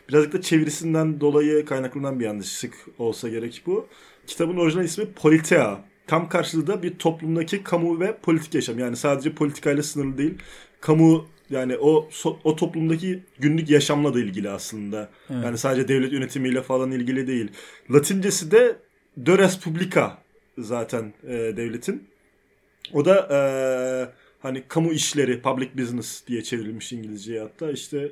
birazcık 0.10 0.34
da 0.34 0.42
çevirisinden 0.42 1.22
dolayı 1.22 1.66
kaynaklanan 1.66 2.20
bir 2.20 2.26
yanlışlık 2.26 2.74
olsa 2.98 3.30
gerek 3.30 3.62
bu. 3.66 3.88
Kitabın 4.28 4.58
orijinal 4.58 4.86
ismi 4.86 5.06
Politea. 5.06 5.86
Tam 6.08 6.30
karşılığı 6.30 6.68
da 6.68 6.84
bir 6.84 6.98
toplumdaki 6.98 7.64
kamu 7.64 8.00
ve 8.00 8.18
politik 8.18 8.56
yaşam. 8.56 8.80
Yani 8.80 8.96
sadece 8.96 9.34
politikayla 9.34 9.84
sınırlı 9.84 10.18
değil. 10.18 10.34
Kamu 10.82 11.28
yani 11.50 11.78
o 11.78 12.10
o 12.44 12.56
toplumdaki 12.56 13.24
günlük 13.40 13.70
yaşamla 13.70 14.14
da 14.14 14.20
ilgili 14.20 14.50
aslında. 14.50 15.10
Evet. 15.30 15.46
Yani 15.46 15.58
sadece 15.58 15.88
devlet 15.88 16.14
yönetimiyle 16.14 16.62
falan 16.62 16.92
ilgili 16.92 17.28
değil. 17.28 17.52
Latincesi 17.92 18.52
de 18.52 18.76
de 19.18 19.38
Respublica 19.38 20.18
zaten 20.58 21.14
e, 21.24 21.34
devletin. 21.34 22.08
O 22.94 23.06
da 23.06 23.28
e, 23.32 23.40
hani 24.40 24.64
kamu 24.68 24.94
işleri, 24.94 25.42
public 25.42 25.78
business 25.78 26.28
diye 26.28 26.44
çevrilmiş 26.44 26.94
İngilizceye 26.94 27.42
hatta 27.42 27.72
işte 27.72 28.12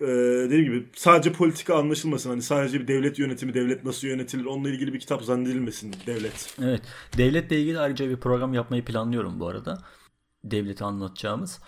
e, 0.00 0.06
dediğim 0.44 0.64
gibi 0.64 0.86
sadece 0.94 1.32
politika 1.32 1.74
anlaşılmasın. 1.74 2.30
Hani 2.30 2.42
sadece 2.42 2.80
bir 2.80 2.88
devlet 2.88 3.18
yönetimi, 3.18 3.54
devlet 3.54 3.84
nasıl 3.84 4.08
yönetilir 4.08 4.44
onunla 4.44 4.70
ilgili 4.70 4.92
bir 4.92 5.00
kitap 5.00 5.22
zannedilmesin 5.22 5.94
devlet. 6.06 6.54
Evet. 6.62 6.82
Devletle 7.18 7.60
ilgili 7.60 7.78
ayrıca 7.78 8.08
bir 8.10 8.16
program 8.16 8.54
yapmayı 8.54 8.84
planlıyorum 8.84 9.40
bu 9.40 9.48
arada. 9.48 9.82
Devleti 10.44 10.84
anlatacağımız. 10.84 11.60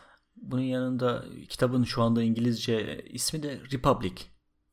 Bunun 0.50 0.62
yanında 0.62 1.24
kitabın 1.48 1.84
şu 1.84 2.02
anda 2.02 2.22
İngilizce 2.22 3.04
ismi 3.04 3.42
de 3.42 3.60
Republic. 3.72 4.14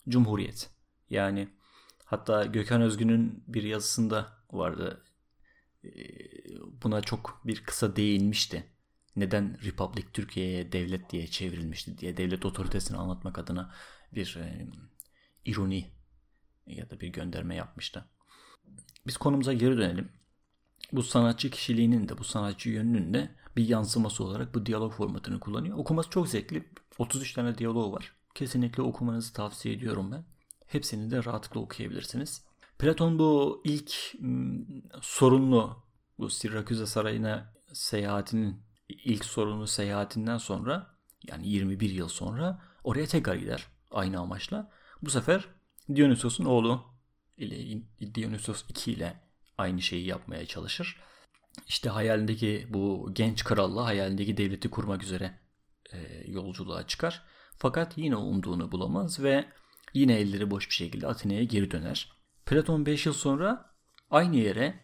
Cumhuriyet. 0.10 0.70
Yani 1.10 1.50
hatta 2.06 2.46
Gökhan 2.46 2.82
Özgün'ün 2.82 3.44
bir 3.48 3.64
yazısında 3.64 4.38
vardı. 4.52 5.04
Buna 6.84 7.02
çok 7.02 7.42
bir 7.46 7.64
kısa 7.64 7.96
değinmişti 7.96 8.72
neden 9.16 9.58
Republic 9.66 10.06
Türkiye'ye 10.14 10.72
devlet 10.72 11.10
diye 11.10 11.28
çevrilmişti 11.28 11.98
diye 11.98 12.18
devlet 12.18 12.46
otoritesini 12.46 12.98
anlatmak 12.98 13.40
adına 13.40 13.74
bir 14.12 14.38
e, 14.40 14.68
ironi 15.46 15.92
ya 16.68 16.90
da 16.90 17.00
bir 17.00 17.08
gönderme 17.08 17.56
yapmıştı. 17.56 18.06
Biz 19.08 19.18
konumuza 19.18 19.54
geri 19.54 19.78
dönelim. 19.78 20.12
Bu 20.92 21.04
sanatçı 21.04 21.50
kişiliğinin 21.50 22.10
de 22.10 22.18
bu 22.18 22.24
sanatçı 22.24 22.70
yönünün 22.70 23.14
de 23.14 23.36
bir 23.58 23.70
yansıması 23.70 24.24
olarak 24.24 24.56
bu 24.56 24.66
diyalog 24.66 24.94
formatını 24.94 25.40
kullanıyor. 25.40 25.78
Okuması 25.78 26.10
çok 26.10 26.28
zevkli. 26.28 26.70
33 26.98 27.34
tane 27.34 27.58
diyaloğu 27.58 27.92
var. 27.92 28.16
Kesinlikle 28.36 28.84
okumanızı 28.84 29.34
tavsiye 29.34 29.76
ediyorum 29.76 30.12
ben. 30.12 30.26
Hepsini 30.68 31.12
de 31.12 31.24
rahatlıkla 31.24 31.60
okuyabilirsiniz. 31.60 32.46
Platon 32.80 33.20
bu 33.20 33.62
ilk 33.64 34.16
sorunlu 35.02 35.84
bu 36.20 36.30
Sirraküze 36.30 36.86
Sarayı'na 36.86 37.54
seyahatinin 37.74 38.64
ilk 38.90 39.26
sorunu 39.26 39.68
seyahatinden 39.68 40.38
sonra 40.38 40.96
yani 41.28 41.48
21 41.48 41.90
yıl 41.90 42.08
sonra 42.08 42.62
oraya 42.84 43.08
tekrar 43.08 43.36
gider 43.36 43.68
aynı 43.92 44.20
amaçla. 44.20 44.72
Bu 45.02 45.10
sefer 45.10 45.48
Dionysos'un 45.96 46.46
oğlu 46.46 46.84
ile 47.38 47.82
Dionysos 48.16 48.64
2 48.70 48.92
ile 48.92 49.31
aynı 49.62 49.82
şeyi 49.82 50.06
yapmaya 50.06 50.46
çalışır. 50.46 51.00
İşte 51.68 51.90
hayalindeki 51.90 52.68
bu 52.70 53.10
genç 53.14 53.44
kralla 53.44 53.86
hayalindeki 53.86 54.38
devleti 54.38 54.70
kurmak 54.70 55.04
üzere 55.04 55.40
e, 55.94 56.24
yolculuğa 56.28 56.88
çıkar. 56.88 57.24
Fakat 57.58 57.98
yine 57.98 58.16
umduğunu 58.16 58.72
bulamaz 58.72 59.24
ve 59.24 59.46
yine 59.94 60.20
elleri 60.20 60.52
boş 60.52 60.70
bir 60.70 60.74
şekilde 60.74 61.08
Atina'ya 61.08 61.44
geri 61.44 61.72
döner. 61.72 62.12
Platon 62.46 62.86
5 62.86 63.06
yıl 63.06 63.14
sonra 63.14 63.76
aynı 64.10 64.36
yere 64.36 64.80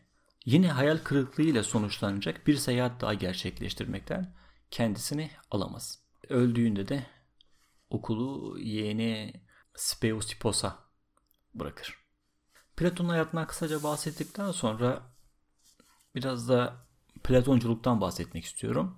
yine 0.46 0.72
hayal 0.72 0.98
kırıklığıyla 0.98 1.64
sonuçlanacak 1.64 2.48
bir 2.48 2.56
seyahat 2.56 3.02
daha 3.02 3.14
gerçekleştirmekten 3.14 4.36
kendisini 4.72 5.32
alamaz. 5.52 6.00
Öldüğünde 6.30 6.88
de 6.88 7.06
okulu 7.90 8.60
yeğeni 8.60 9.34
Speusipos'a 9.76 10.80
bırakır. 11.54 12.07
Platon'un 12.78 13.10
hayatından 13.10 13.48
kısaca 13.48 13.84
bahsettikten 13.84 14.52
sonra 14.52 15.02
biraz 16.16 16.50
da 16.50 16.88
Platonculuktan 17.24 18.02
bahsetmek 18.02 18.46
istiyorum. 18.46 18.98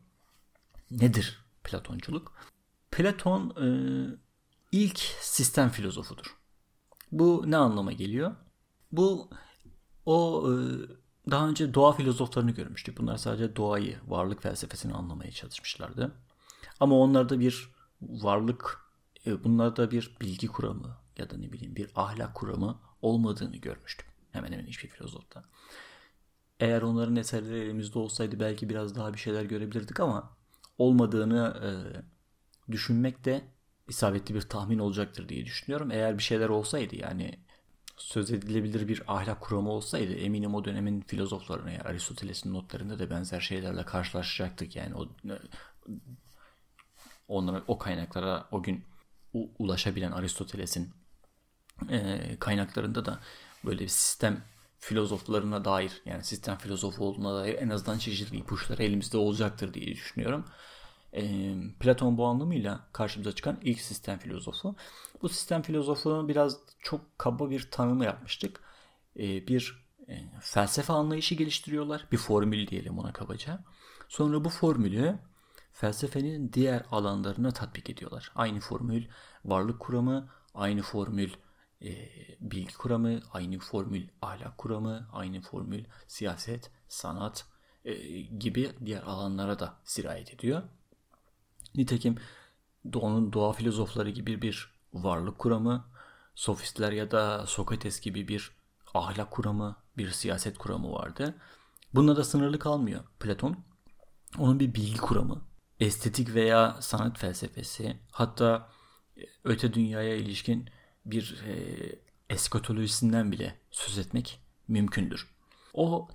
Nedir 0.92 1.46
Platonculuk? 1.64 2.34
Platon 2.92 3.50
e, 3.50 3.68
ilk 4.72 5.00
sistem 5.22 5.70
filozofudur. 5.70 6.38
Bu 7.12 7.44
ne 7.48 7.58
anlama 7.58 7.92
geliyor? 7.92 8.36
Bu 8.92 9.30
o 10.06 10.48
e, 10.48 10.54
daha 11.32 11.50
önce 11.50 11.74
doğa 11.74 11.92
filozoflarını 11.92 12.52
görmüştük. 12.52 12.98
Bunlar 12.98 13.18
sadece 13.18 13.56
doğayı, 13.56 13.98
varlık 14.08 14.44
felsefesini 14.44 14.94
anlamaya 14.94 15.32
çalışmışlardı. 15.32 16.16
Ama 16.80 16.96
onlarda 16.96 17.40
bir 17.40 17.72
varlık, 18.02 18.80
e, 19.26 19.44
bunlarda 19.44 19.92
bir 19.92 20.18
bilgi 20.22 20.48
kuramı 20.48 20.98
ya 21.18 21.30
da 21.30 21.38
ne 21.38 21.52
bileyim 21.52 21.76
bir 21.76 21.92
ahlak 21.96 22.36
kuramı 22.36 22.89
olmadığını 23.02 23.58
görmüştüm. 23.58 24.08
Hemen 24.32 24.52
hemen 24.52 24.66
hiçbir 24.66 24.90
filozofta. 24.90 25.44
Eğer 26.60 26.82
onların 26.82 27.16
eserleri 27.16 27.60
elimizde 27.60 28.00
olsaydı 28.00 28.40
belki 28.40 28.70
biraz 28.70 28.96
daha 28.96 29.14
bir 29.14 29.20
şeyler 29.20 29.44
görebilirdik 29.44 30.00
ama 30.00 30.38
olmadığını 30.78 31.54
e, 31.64 31.72
düşünmek 32.72 33.26
de 33.26 33.42
isabetli 33.88 34.36
bir 34.36 34.42
tahmin 34.42 34.80
olacaktır 34.80 35.30
diye 35.30 35.46
düşünüyorum. 35.46 35.92
Eğer 35.92 36.18
bir 36.18 36.24
şeyler 36.24 36.50
olsaydı 36.50 36.96
yani 36.96 37.40
söz 37.98 38.32
edilebilir 38.32 38.88
bir 38.88 39.04
ahlak 39.08 39.42
kuramı 39.42 39.70
olsaydı 39.70 40.14
eminim 40.14 40.56
o 40.56 40.66
dönemin 40.66 41.02
filozoflarına 41.02 41.72
yani 41.72 41.84
Aristoteles'in 41.84 42.54
notlarında 42.54 43.00
da 43.00 43.10
benzer 43.10 43.40
şeylerle 43.40 43.86
karşılaşacaktık. 43.86 44.76
Yani 44.76 44.96
o 44.96 45.08
onlara 47.28 47.64
o 47.68 47.78
kaynaklara 47.78 48.48
o 48.52 48.64
gün 48.64 48.84
ulaşabilen 49.34 50.12
Aristoteles'in 50.12 50.94
e, 51.90 52.20
kaynaklarında 52.40 53.06
da 53.06 53.20
böyle 53.66 53.80
bir 53.80 53.88
sistem 53.88 54.44
filozoflarına 54.80 55.66
dair 55.66 56.02
yani 56.06 56.24
sistem 56.24 56.58
filozofu 56.58 57.06
olduğuna 57.06 57.36
dair 57.36 57.56
en 57.56 57.70
azından 57.70 57.98
çeşitli 57.98 58.38
ipuçları 58.38 58.84
elimizde 58.84 59.18
olacaktır 59.18 59.74
diye 59.74 59.88
düşünüyorum. 59.88 60.46
E, 61.14 61.54
Platon 61.80 62.18
bu 62.18 62.26
anlamıyla 62.26 62.88
karşımıza 62.94 63.32
çıkan 63.32 63.60
ilk 63.62 63.82
sistem 63.82 64.20
filozofu. 64.20 64.76
Bu 65.22 65.30
sistem 65.30 65.62
filozofunun 65.62 66.28
biraz 66.28 66.58
çok 66.80 67.20
kaba 67.20 67.50
bir 67.50 67.72
tanımı 67.72 68.06
yapmıştık. 68.06 68.60
E, 69.20 69.48
bir 69.48 69.86
e, 70.08 70.24
felsefe 70.42 70.94
anlayışı 70.94 71.36
geliştiriyorlar. 71.36 72.06
Bir 72.12 72.18
formül 72.18 72.68
diyelim 72.68 73.00
ona 73.00 73.14
kabaca. 73.14 73.64
Sonra 74.10 74.46
bu 74.46 74.50
formülü 74.50 75.20
felsefenin 75.74 76.54
diğer 76.54 76.86
alanlarına 76.92 77.52
tatbik 77.52 77.90
ediyorlar. 77.90 78.32
Aynı 78.36 78.60
formül 78.60 79.06
varlık 79.46 79.80
kuramı, 79.80 80.30
aynı 80.54 80.82
formül 80.82 81.30
e, 81.82 82.10
bilgi 82.40 82.74
kuramı, 82.74 83.20
aynı 83.34 83.60
formül 83.60 84.08
ahlak 84.22 84.58
kuramı, 84.58 85.10
aynı 85.14 85.42
formül 85.42 85.84
siyaset, 86.08 86.72
sanat 86.88 87.46
e, 87.86 87.94
gibi 88.22 88.72
diğer 88.86 89.04
alanlara 89.04 89.60
da 89.60 89.74
sirayet 89.84 90.34
ediyor. 90.34 90.64
Nitekim 91.76 92.16
onun 92.96 93.34
doğa 93.34 93.54
filozofları 93.54 94.10
gibi 94.10 94.42
bir 94.42 94.74
varlık 94.94 95.40
kuramı, 95.40 95.86
sofistler 96.36 96.92
ya 96.92 97.12
da 97.12 97.46
Sokrates 97.48 98.02
gibi 98.02 98.28
bir 98.28 98.52
ahlak 98.94 99.32
kuramı, 99.32 99.76
bir 99.98 100.10
siyaset 100.12 100.58
kuramı 100.58 100.92
vardı. 100.92 101.36
Bununla 101.94 102.16
da 102.16 102.24
sınırlı 102.24 102.60
kalmıyor 102.60 103.04
Platon. 103.20 103.58
Onun 104.38 104.60
bir 104.60 104.74
bilgi 104.74 104.98
kuramı, 104.98 105.42
estetik 105.80 106.34
veya 106.34 106.78
sanat 106.82 107.18
felsefesi, 107.18 108.00
hatta 108.12 108.70
e, 109.18 109.22
öte 109.44 109.74
dünyaya 109.74 110.16
ilişkin 110.16 110.70
bir 111.12 111.44
e, 111.48 111.56
eskatolojisinden 112.30 113.32
bile 113.32 113.56
söz 113.72 113.98
etmek 113.98 114.40
mümkündür. 114.68 115.28
O 115.74 116.10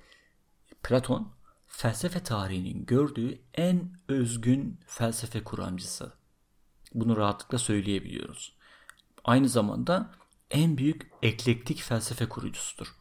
Platon 0.83 1.33
felsefe 1.67 2.23
tarihinin 2.23 2.87
gördüğü 2.87 3.39
en 3.55 3.93
özgün 4.09 4.81
felsefe 4.87 5.45
kuramcısı. 5.45 6.13
Bunu 6.95 7.17
rahatlıkla 7.17 7.59
söyleyebiliyoruz. 7.59 8.57
Aynı 9.25 9.49
zamanda 9.49 10.11
en 10.51 10.79
büyük 10.79 11.11
eklektik 11.23 11.83
felsefe 11.83 12.29
kurucusudur. 12.29 12.95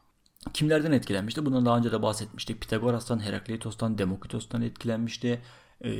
Kimlerden 0.53 0.91
etkilenmişti? 0.91 1.45
Bundan 1.45 1.65
daha 1.65 1.77
önce 1.77 1.91
de 1.91 2.01
bahsetmiştik. 2.01 2.61
Pitagoras'tan, 2.61 3.19
Herakleitos'tan, 3.19 3.97
Demokritos'tan 3.97 4.61
etkilenmişti. 4.61 5.41
Ee, 5.85 5.91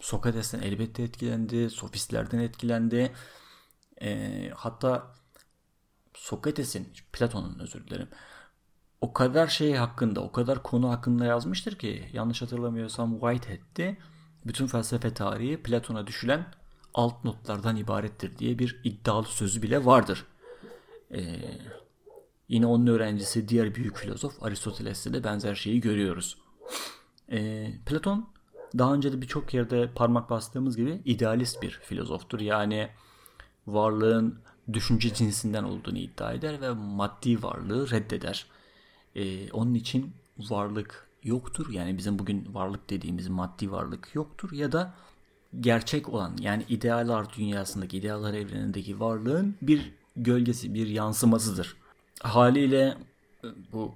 Sokrates'ten 0.00 0.60
elbette 0.60 1.02
etkilendi. 1.02 1.70
Sofistlerden 1.70 2.38
etkilendi. 2.38 3.12
Ee, 4.02 4.50
hatta 4.54 5.14
Sokrates'in, 6.14 6.88
Platon'un 7.12 7.58
özür 7.58 7.86
dilerim. 7.86 8.08
O 9.00 9.12
kadar 9.12 9.46
şey 9.46 9.74
hakkında, 9.74 10.20
o 10.20 10.32
kadar 10.32 10.62
konu 10.62 10.90
hakkında 10.90 11.24
yazmıştır 11.24 11.78
ki 11.78 12.08
yanlış 12.12 12.42
hatırlamıyorsam 12.42 13.20
Whitehead'ti. 13.20 13.98
Bütün 14.46 14.66
felsefe 14.66 15.14
tarihi 15.14 15.62
Platon'a 15.62 16.06
düşülen 16.06 16.46
alt 16.94 17.24
notlardan 17.24 17.76
ibarettir 17.76 18.38
diye 18.38 18.58
bir 18.58 18.80
iddialı 18.84 19.26
sözü 19.26 19.62
bile 19.62 19.84
vardır. 19.84 20.24
Ee, 21.14 21.40
yine 22.48 22.66
onun 22.66 22.86
öğrencisi 22.86 23.48
diğer 23.48 23.74
büyük 23.74 23.96
filozof 23.96 24.42
Aristoteles'te 24.42 25.12
de 25.12 25.24
benzer 25.24 25.54
şeyi 25.54 25.80
görüyoruz. 25.80 26.38
Ee, 27.32 27.72
Platon 27.86 28.28
daha 28.78 28.94
önce 28.94 29.12
de 29.12 29.20
birçok 29.20 29.54
yerde 29.54 29.90
parmak 29.94 30.30
bastığımız 30.30 30.76
gibi 30.76 31.02
idealist 31.04 31.62
bir 31.62 31.70
filozoftur. 31.70 32.40
Yani 32.40 32.88
varlığın 33.72 34.38
düşünce 34.72 35.14
cinsinden 35.14 35.64
olduğunu 35.64 35.98
iddia 35.98 36.32
eder 36.32 36.60
ve 36.60 36.70
maddi 36.70 37.42
varlığı 37.42 37.90
reddeder. 37.90 38.46
Ee, 39.14 39.50
onun 39.52 39.74
için 39.74 40.12
varlık 40.38 41.08
yoktur. 41.22 41.72
Yani 41.72 41.98
bizim 41.98 42.18
bugün 42.18 42.54
varlık 42.54 42.90
dediğimiz 42.90 43.28
maddi 43.28 43.72
varlık 43.72 44.14
yoktur 44.14 44.52
ya 44.52 44.72
da 44.72 44.94
gerçek 45.60 46.08
olan 46.08 46.36
yani 46.40 46.64
idealar 46.68 47.32
dünyasındaki, 47.32 47.98
idealar 47.98 48.34
evrenindeki 48.34 49.00
varlığın 49.00 49.56
bir 49.62 49.92
gölgesi, 50.16 50.74
bir 50.74 50.86
yansımasıdır. 50.86 51.76
Haliyle 52.22 52.96
e, 53.44 53.48
bu 53.72 53.94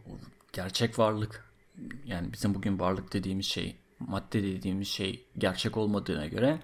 gerçek 0.53 0.99
varlık 0.99 1.53
yani 2.07 2.33
bizim 2.33 2.55
bugün 2.55 2.79
varlık 2.79 3.13
dediğimiz 3.13 3.47
şey, 3.47 3.77
madde 4.01 4.43
dediğimiz 4.43 4.89
şey 4.89 5.25
gerçek 5.39 5.77
olmadığına 5.77 6.27
göre 6.27 6.61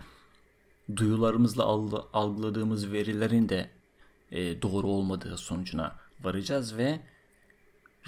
duyularımızla 0.96 1.64
algıladığımız 2.12 2.92
verilerin 2.92 3.48
de 3.48 3.70
e, 4.30 4.62
doğru 4.62 4.86
olmadığı 4.86 5.36
sonucuna 5.36 5.96
varacağız 6.20 6.76
ve 6.76 7.00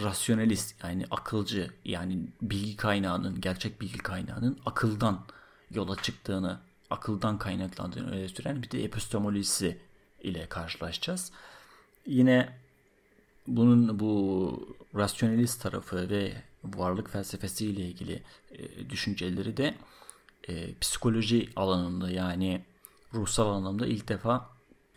rasyonalist 0.00 0.84
yani 0.84 1.04
akılcı 1.10 1.70
yani 1.84 2.18
bilgi 2.42 2.76
kaynağının 2.76 3.40
gerçek 3.40 3.80
bilgi 3.80 3.98
kaynağının 3.98 4.58
akıldan 4.66 5.24
yola 5.70 5.96
çıktığını 5.96 6.60
akıldan 6.90 7.38
kaynaklandığını 7.38 8.10
öne 8.10 8.28
süren 8.28 8.62
bir 8.62 8.70
de 8.70 8.84
epistemolojisi 8.84 9.78
ile 10.22 10.46
karşılaşacağız. 10.46 11.32
Yine 12.06 12.58
bunun 13.46 14.00
bu 14.00 14.76
rasyonalist 14.94 15.62
tarafı 15.62 16.10
ve 16.10 16.42
varlık 16.64 17.10
felsefesi 17.10 17.66
ile 17.66 17.80
ilgili 17.80 18.22
e, 18.52 18.90
düşünceleri 18.90 19.56
de 19.56 19.74
e, 20.48 20.74
psikoloji 20.80 21.48
alanında 21.56 22.10
yani 22.10 22.64
ruhsal 23.14 23.48
anlamda 23.48 23.86
ilk 23.86 24.08
defa 24.08 24.50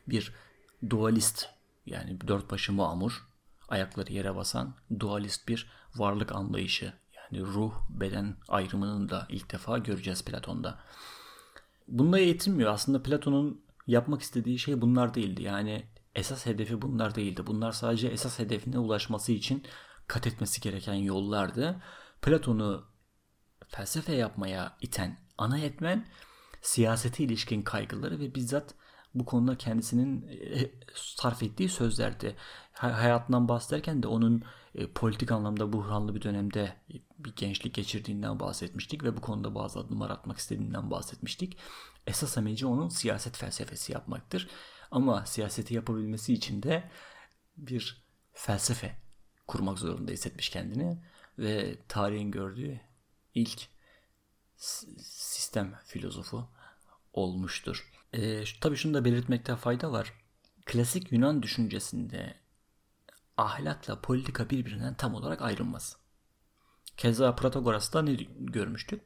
bir 0.07 0.33
dualist 0.89 1.49
yani 1.85 2.21
dört 2.27 2.51
başı 2.51 2.73
mamur 2.73 3.27
ayakları 3.69 4.13
yere 4.13 4.35
basan 4.35 4.75
dualist 4.99 5.47
bir 5.47 5.71
varlık 5.95 6.31
anlayışı 6.31 6.93
yani 7.15 7.45
ruh 7.45 7.73
beden 7.89 8.37
ayrımını 8.47 9.09
da 9.09 9.27
ilk 9.29 9.51
defa 9.51 9.77
göreceğiz 9.77 10.25
Platon'da. 10.25 10.79
Bununla 11.87 12.19
yetinmiyor. 12.19 12.71
Aslında 12.71 13.03
Platon'un 13.03 13.65
yapmak 13.87 14.21
istediği 14.21 14.59
şey 14.59 14.81
bunlar 14.81 15.13
değildi. 15.13 15.43
Yani 15.43 15.85
esas 16.15 16.45
hedefi 16.45 16.81
bunlar 16.81 17.15
değildi. 17.15 17.47
Bunlar 17.47 17.71
sadece 17.71 18.07
esas 18.07 18.39
hedefine 18.39 18.79
ulaşması 18.79 19.31
için 19.31 19.63
kat 20.07 20.27
etmesi 20.27 20.61
gereken 20.61 20.93
yollardı. 20.93 21.81
Platon'u 22.21 22.85
felsefe 23.67 24.15
yapmaya 24.15 24.77
iten 24.81 25.19
ana 25.37 25.59
etmen 25.59 26.07
siyasete 26.63 27.23
ilişkin 27.23 27.61
kaygıları 27.61 28.19
ve 28.19 28.35
bizzat 28.35 28.75
bu 29.15 29.25
konuda 29.25 29.57
kendisinin 29.57 30.27
e, 30.27 30.71
sarf 30.95 31.43
ettiği 31.43 31.69
sözlerdi. 31.69 32.35
Hayatından 32.73 33.47
bahsederken 33.47 34.03
de 34.03 34.07
onun 34.07 34.43
e, 34.75 34.87
politik 34.87 35.31
anlamda 35.31 35.73
buhranlı 35.73 36.15
bir 36.15 36.21
dönemde 36.21 36.75
bir 37.19 37.35
gençlik 37.35 37.73
geçirdiğinden 37.73 38.39
bahsetmiştik 38.39 39.03
ve 39.03 39.17
bu 39.17 39.21
konuda 39.21 39.55
bazı 39.55 39.79
adımlar 39.79 40.09
atmak 40.09 40.37
istediğinden 40.37 40.91
bahsetmiştik. 40.91 41.57
Esas 42.07 42.37
amacı 42.37 42.67
onun 42.67 42.89
siyaset 42.89 43.37
felsefesi 43.37 43.93
yapmaktır. 43.93 44.49
Ama 44.91 45.25
siyaseti 45.25 45.73
yapabilmesi 45.73 46.33
için 46.33 46.63
de 46.63 46.89
bir 47.57 48.03
felsefe 48.33 48.95
kurmak 49.47 49.79
zorunda 49.79 50.11
hissetmiş 50.11 50.49
kendini 50.49 51.03
ve 51.39 51.77
tarihin 51.87 52.31
gördüğü 52.31 52.81
ilk 53.33 53.72
sistem 54.57 55.79
filozofu 55.85 56.49
olmuştur. 57.13 57.91
E, 58.13 58.43
tabii 58.61 58.75
şunu 58.75 58.93
da 58.93 59.05
belirtmekte 59.05 59.55
fayda 59.55 59.91
var. 59.91 60.13
Klasik 60.65 61.11
Yunan 61.11 61.43
düşüncesinde 61.43 62.35
ahlakla 63.37 64.01
politika 64.01 64.49
birbirinden 64.49 64.93
tam 64.93 65.15
olarak 65.15 65.41
ayrılmaz. 65.41 65.97
Keza 66.97 67.35
Protagoras'ta 67.35 68.01
ne 68.01 68.13
görmüştük? 68.39 69.01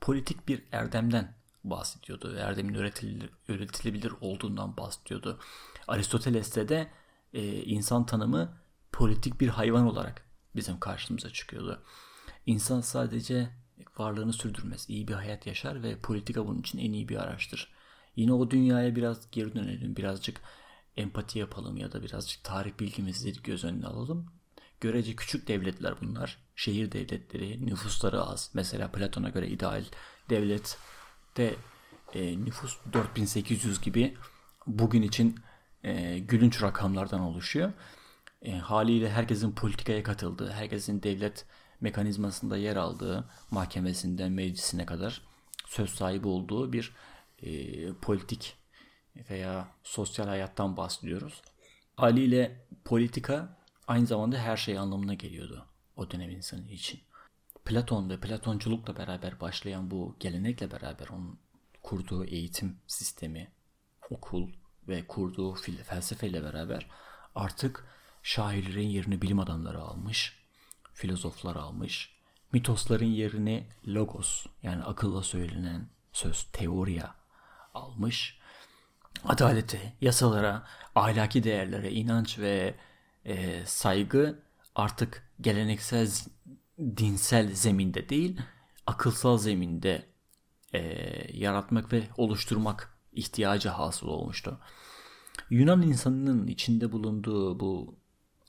Politik 0.00 0.48
bir 0.48 0.62
erdemden 0.72 1.34
bahsediyordu. 1.64 2.36
Erdemin 2.36 2.74
öğretilir, 2.74 3.30
öğretilebilir 3.48 4.12
olduğundan 4.20 4.76
bahsediyordu. 4.76 5.40
Aristoteles'te 5.88 6.68
de 6.68 6.90
e, 7.32 7.62
insan 7.62 8.06
tanımı 8.06 8.58
politik 8.92 9.40
bir 9.40 9.48
hayvan 9.48 9.86
olarak 9.86 10.26
bizim 10.56 10.80
karşımıza 10.80 11.30
çıkıyordu. 11.30 11.82
İnsan 12.46 12.80
sadece 12.80 13.50
varlığını 13.98 14.32
sürdürmez, 14.32 14.86
iyi 14.88 15.08
bir 15.08 15.14
hayat 15.14 15.46
yaşar 15.46 15.82
ve 15.82 15.98
politika 15.98 16.46
bunun 16.46 16.60
için 16.60 16.78
en 16.78 16.92
iyi 16.92 17.08
bir 17.08 17.16
araçtır. 17.16 17.72
Yine 18.16 18.32
o 18.32 18.50
dünyaya 18.50 18.96
biraz 18.96 19.30
geri 19.30 19.54
dönelim, 19.54 19.96
birazcık 19.96 20.40
empati 20.96 21.38
yapalım 21.38 21.76
ya 21.76 21.92
da 21.92 22.02
birazcık 22.02 22.44
tarih 22.44 22.72
bilgimizi 22.80 23.42
göz 23.42 23.64
önüne 23.64 23.86
alalım. 23.86 24.26
Görece 24.80 25.16
küçük 25.16 25.48
devletler 25.48 25.94
bunlar. 26.00 26.38
Şehir 26.56 26.92
devletleri, 26.92 27.66
nüfusları 27.66 28.22
az. 28.22 28.50
Mesela 28.54 28.92
Platon'a 28.92 29.28
göre 29.28 29.48
ideal 29.48 29.84
devlet 30.30 30.78
de 31.36 31.54
e, 32.14 32.44
nüfus 32.44 32.78
4800 32.92 33.80
gibi 33.80 34.16
bugün 34.66 35.02
için 35.02 35.36
e, 35.84 36.18
gülünç 36.18 36.62
rakamlardan 36.62 37.20
oluşuyor. 37.20 37.72
E, 38.42 38.52
haliyle 38.52 39.10
herkesin 39.10 39.52
politikaya 39.52 40.02
katıldığı, 40.02 40.50
herkesin 40.50 41.02
devlet 41.02 41.46
mekanizmasında 41.82 42.56
yer 42.56 42.76
aldığı, 42.76 43.24
mahkemesinden 43.50 44.32
meclisine 44.32 44.86
kadar 44.86 45.22
söz 45.66 45.90
sahibi 45.90 46.28
olduğu 46.28 46.72
bir 46.72 46.92
e, 47.42 47.92
politik 47.92 48.56
veya 49.30 49.68
sosyal 49.82 50.26
hayattan 50.26 50.76
bahsediyoruz. 50.76 51.42
Haliyle 51.96 52.66
politika 52.84 53.58
aynı 53.86 54.06
zamanda 54.06 54.38
her 54.38 54.56
şey 54.56 54.78
anlamına 54.78 55.14
geliyordu 55.14 55.66
o 55.96 56.10
dönem 56.10 56.30
insanı 56.30 56.70
için. 56.70 57.00
Platon 57.64 58.10
ve 58.10 58.20
Platonculukla 58.20 58.96
beraber 58.96 59.40
başlayan 59.40 59.90
bu 59.90 60.16
gelenekle 60.20 60.70
beraber 60.70 61.08
onun 61.08 61.38
kurduğu 61.82 62.24
eğitim 62.24 62.76
sistemi, 62.86 63.52
okul 64.10 64.50
ve 64.88 65.06
kurduğu 65.06 65.54
felsefeyle 65.84 66.42
beraber 66.42 66.90
artık 67.34 67.86
şairlerin 68.22 68.88
yerini 68.88 69.22
bilim 69.22 69.38
adamları 69.38 69.80
almış. 69.80 70.41
Filozoflar 70.94 71.56
almış. 71.56 72.12
Mitosların 72.52 73.06
yerini 73.06 73.66
logos 73.86 74.46
yani 74.62 74.82
akılla 74.82 75.22
söylenen 75.22 75.88
söz 76.12 76.42
teoriya 76.52 77.14
almış. 77.74 78.38
Adalete, 79.24 79.92
yasalara, 80.00 80.66
ahlaki 80.94 81.44
değerlere 81.44 81.90
inanç 81.92 82.38
ve 82.38 82.74
e, 83.24 83.66
saygı 83.66 84.42
artık 84.74 85.28
geleneksel 85.40 86.10
dinsel 86.78 87.54
zeminde 87.54 88.08
değil, 88.08 88.40
akılsal 88.86 89.38
zeminde 89.38 90.06
e, 90.72 90.80
yaratmak 91.38 91.92
ve 91.92 92.02
oluşturmak 92.16 92.98
ihtiyacı 93.12 93.68
hasıl 93.68 94.08
olmuştu. 94.08 94.60
Yunan 95.50 95.82
insanının 95.82 96.46
içinde 96.46 96.92
bulunduğu 96.92 97.60
bu 97.60 98.01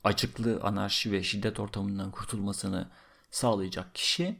acıklı 0.03 0.59
anarşi 0.61 1.11
ve 1.11 1.23
şiddet 1.23 1.59
ortamından 1.59 2.11
kurtulmasını 2.11 2.89
sağlayacak 3.31 3.95
kişi 3.95 4.35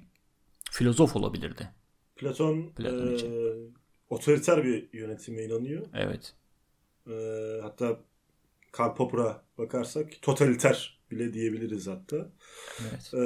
filozof 0.71 1.15
olabilirdi. 1.15 1.69
Platon, 2.15 2.69
Platon 2.69 3.07
e, 3.07 3.53
otoriter 4.09 4.63
bir 4.63 4.93
yönetime 4.93 5.43
inanıyor. 5.43 5.85
Evet. 5.93 6.33
E, 7.07 7.13
hatta 7.61 7.99
Karl 8.71 8.95
Popper'a 8.95 9.43
bakarsak 9.57 10.21
totaliter 10.21 10.99
bile 11.11 11.33
diyebiliriz 11.33 11.87
hatta. 11.87 12.29
Evet. 12.81 13.13
E, 13.13 13.23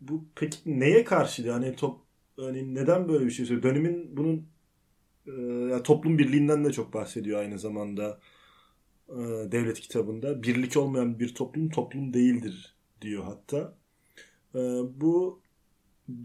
bu 0.00 0.24
peki 0.34 0.58
neye 0.66 1.04
karşıydı? 1.04 1.50
Hani 1.50 1.76
top 1.76 2.00
hani 2.36 2.74
neden 2.74 3.08
böyle 3.08 3.26
bir 3.26 3.30
şey 3.30 3.46
söylüyor? 3.46 3.74
Dönemin 3.74 4.16
bunun 4.16 4.48
e, 5.26 5.32
yani 5.72 5.82
toplum 5.82 6.18
birliğinden 6.18 6.64
de 6.64 6.72
çok 6.72 6.94
bahsediyor 6.94 7.40
aynı 7.40 7.58
zamanda 7.58 8.20
devlet 9.52 9.80
kitabında. 9.80 10.42
Birlik 10.42 10.76
olmayan 10.76 11.18
bir 11.20 11.34
toplum 11.34 11.68
toplum 11.68 12.14
değildir 12.14 12.74
diyor 13.02 13.24
hatta. 13.24 13.74
E, 14.54 14.58
bu 15.00 15.40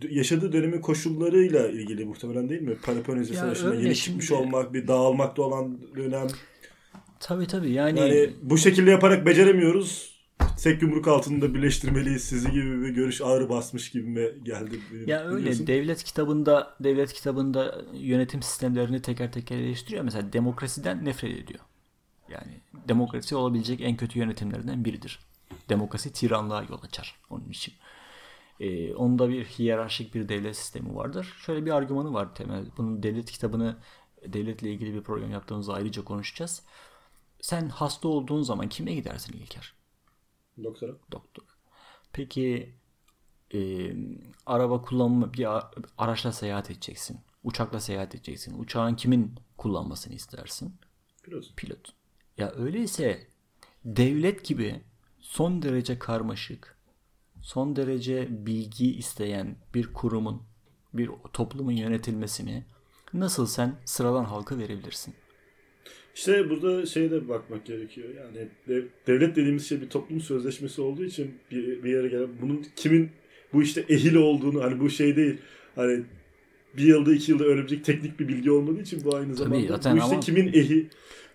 yaşadığı 0.09 0.53
dönemin 0.53 0.81
koşullarıyla 0.81 1.67
ilgili 1.67 2.05
muhtemelen 2.05 2.49
değil 2.49 2.61
mi? 2.61 2.75
Peloponnesus 2.85 3.37
Savaşı'nda 3.37 3.75
yeni 3.75 3.95
çıkmış 3.95 4.27
şimdi... 4.27 4.41
olmak, 4.41 4.73
bir 4.73 4.87
dağılmakta 4.87 5.41
olan 5.41 5.79
dönem. 5.95 6.27
Tabii 7.19 7.47
tabii 7.47 7.71
yani... 7.71 7.99
yani 7.99 8.29
bu 8.41 8.57
şekilde 8.57 8.91
yaparak 8.91 9.25
beceremiyoruz. 9.25 10.13
Tek 10.63 10.81
yumruk 10.81 11.07
altında 11.07 11.53
birleştirmeliyiz 11.53 12.23
sizi 12.23 12.51
gibi 12.51 12.81
bir 12.81 12.89
görüş 12.89 13.21
ağır 13.21 13.49
basmış 13.49 13.91
gibi 13.91 14.09
mi 14.09 14.29
geldi? 14.43 14.79
Ya 15.05 15.25
öyle 15.25 15.37
biliyorsun. 15.37 15.67
devlet 15.67 16.03
kitabında 16.03 16.75
devlet 16.79 17.13
kitabında 17.13 17.85
yönetim 17.93 18.41
sistemlerini 18.41 19.01
teker 19.01 19.31
teker 19.31 19.57
eleştiriyor. 19.57 20.03
Mesela 20.03 20.33
demokrasiden 20.33 21.05
nefret 21.05 21.31
ediyor. 21.31 21.59
Yani 22.29 22.61
demokrasi 22.87 23.35
olabilecek 23.35 23.81
en 23.81 23.97
kötü 23.97 24.19
yönetimlerden 24.19 24.85
biridir. 24.85 25.19
Demokrasi 25.69 26.13
tiranlığa 26.13 26.63
yol 26.63 26.81
açar 26.83 27.15
onun 27.29 27.49
için. 27.49 27.73
Ee, 28.59 28.95
onda 28.95 29.29
bir 29.29 29.45
hiyerarşik 29.45 30.15
bir 30.15 30.29
devlet 30.29 30.57
sistemi 30.57 30.95
vardır. 30.95 31.33
Şöyle 31.45 31.65
bir 31.65 31.71
argümanı 31.71 32.13
var 32.13 32.35
temel. 32.35 32.65
Bunun 32.77 33.03
devlet 33.03 33.31
kitabını 33.31 33.77
devletle 34.27 34.71
ilgili 34.71 34.93
bir 34.93 35.03
program 35.03 35.31
yaptığımızda 35.31 35.73
ayrıca 35.73 36.03
konuşacağız. 36.03 36.63
Sen 37.41 37.69
hasta 37.69 38.07
olduğun 38.07 38.41
zaman 38.41 38.69
kime 38.69 38.93
gidersin 38.93 39.33
İlker? 39.33 39.73
Doktora. 40.63 40.91
Doktor. 41.11 41.43
Peki 42.13 42.75
e, 43.53 43.91
araba 44.45 44.81
kullanma 44.81 45.33
bir 45.33 45.47
araçla 45.97 46.31
seyahat 46.31 46.71
edeceksin. 46.71 47.19
Uçakla 47.43 47.79
seyahat 47.79 48.15
edeceksin. 48.15 48.59
Uçağın 48.59 48.95
kimin 48.95 49.35
kullanmasını 49.57 50.13
istersin? 50.13 50.75
Pilot. 51.23 51.55
Pilot. 51.55 51.93
Ya 52.37 52.53
öyleyse 52.57 53.27
devlet 53.85 54.45
gibi 54.45 54.75
son 55.19 55.61
derece 55.61 55.99
karmaşık, 55.99 56.77
son 57.41 57.75
derece 57.75 58.27
bilgi 58.29 58.95
isteyen 58.95 59.55
bir 59.73 59.93
kurumun, 59.93 60.41
bir 60.93 61.09
toplumun 61.33 61.71
yönetilmesini 61.71 62.63
nasıl 63.13 63.45
sen 63.45 63.75
sıradan 63.85 64.23
halka 64.23 64.57
verebilirsin? 64.57 65.13
İşte 66.15 66.49
burada 66.49 66.85
şeye 66.85 67.11
de 67.11 67.29
bakmak 67.29 67.65
gerekiyor. 67.65 68.09
Yani 68.15 68.49
devlet 69.07 69.35
dediğimiz 69.35 69.69
şey 69.69 69.81
bir 69.81 69.89
toplum 69.89 70.21
sözleşmesi 70.21 70.81
olduğu 70.81 71.03
için 71.05 71.35
bir, 71.51 71.83
bir 71.83 71.91
yere 71.91 72.07
gelen 72.07 72.29
bunun 72.41 72.65
kimin 72.75 73.11
bu 73.53 73.63
işte 73.63 73.85
ehil 73.89 74.15
olduğunu 74.15 74.63
hani 74.63 74.79
bu 74.79 74.89
şey 74.89 75.15
değil. 75.15 75.37
Hani 75.75 76.03
bir 76.77 76.83
yılda 76.83 77.13
iki 77.13 77.31
yılda 77.31 77.43
öğrenebilecek 77.43 77.85
teknik 77.85 78.19
bir 78.19 78.27
bilgi 78.27 78.51
olmadığı 78.51 78.81
için 78.81 79.03
bu 79.03 79.15
aynı 79.15 79.35
zamanda 79.35 79.79
Tabii, 79.79 79.93
bu 79.93 79.99
işte 79.99 80.13
ama... 80.13 80.19
kimin 80.19 80.47
ehil 80.47 80.85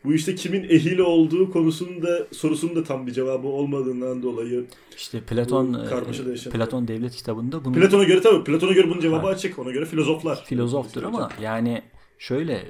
bu 0.09 0.15
işte 0.15 0.35
kimin 0.35 0.65
ehil 0.65 0.99
olduğu 0.99 1.51
konusunda 1.51 2.27
sorusunun 2.33 2.77
da 2.77 2.85
tam 2.85 3.07
bir 3.07 3.13
cevabı 3.13 3.47
olmadığından 3.47 4.23
dolayı 4.23 4.67
işte 4.97 5.21
Platon 5.21 5.75
e, 5.75 6.51
Platon 6.51 6.89
devlet 6.89 7.17
kitabında 7.17 7.65
bunu 7.65 7.75
Platon'a 7.75 8.05
göre 8.05 8.21
tabii 8.21 8.45
Platon'a 8.45 8.73
göre 8.73 8.91
bunun 8.91 9.01
cevabı 9.01 9.27
ha. 9.27 9.33
açık. 9.33 9.59
Ona 9.59 9.71
göre 9.71 9.87
filozoflar. 9.87 10.45
Filozoftur 10.45 11.03
ama 11.03 11.29
yani 11.43 11.83
şöyle 12.19 12.69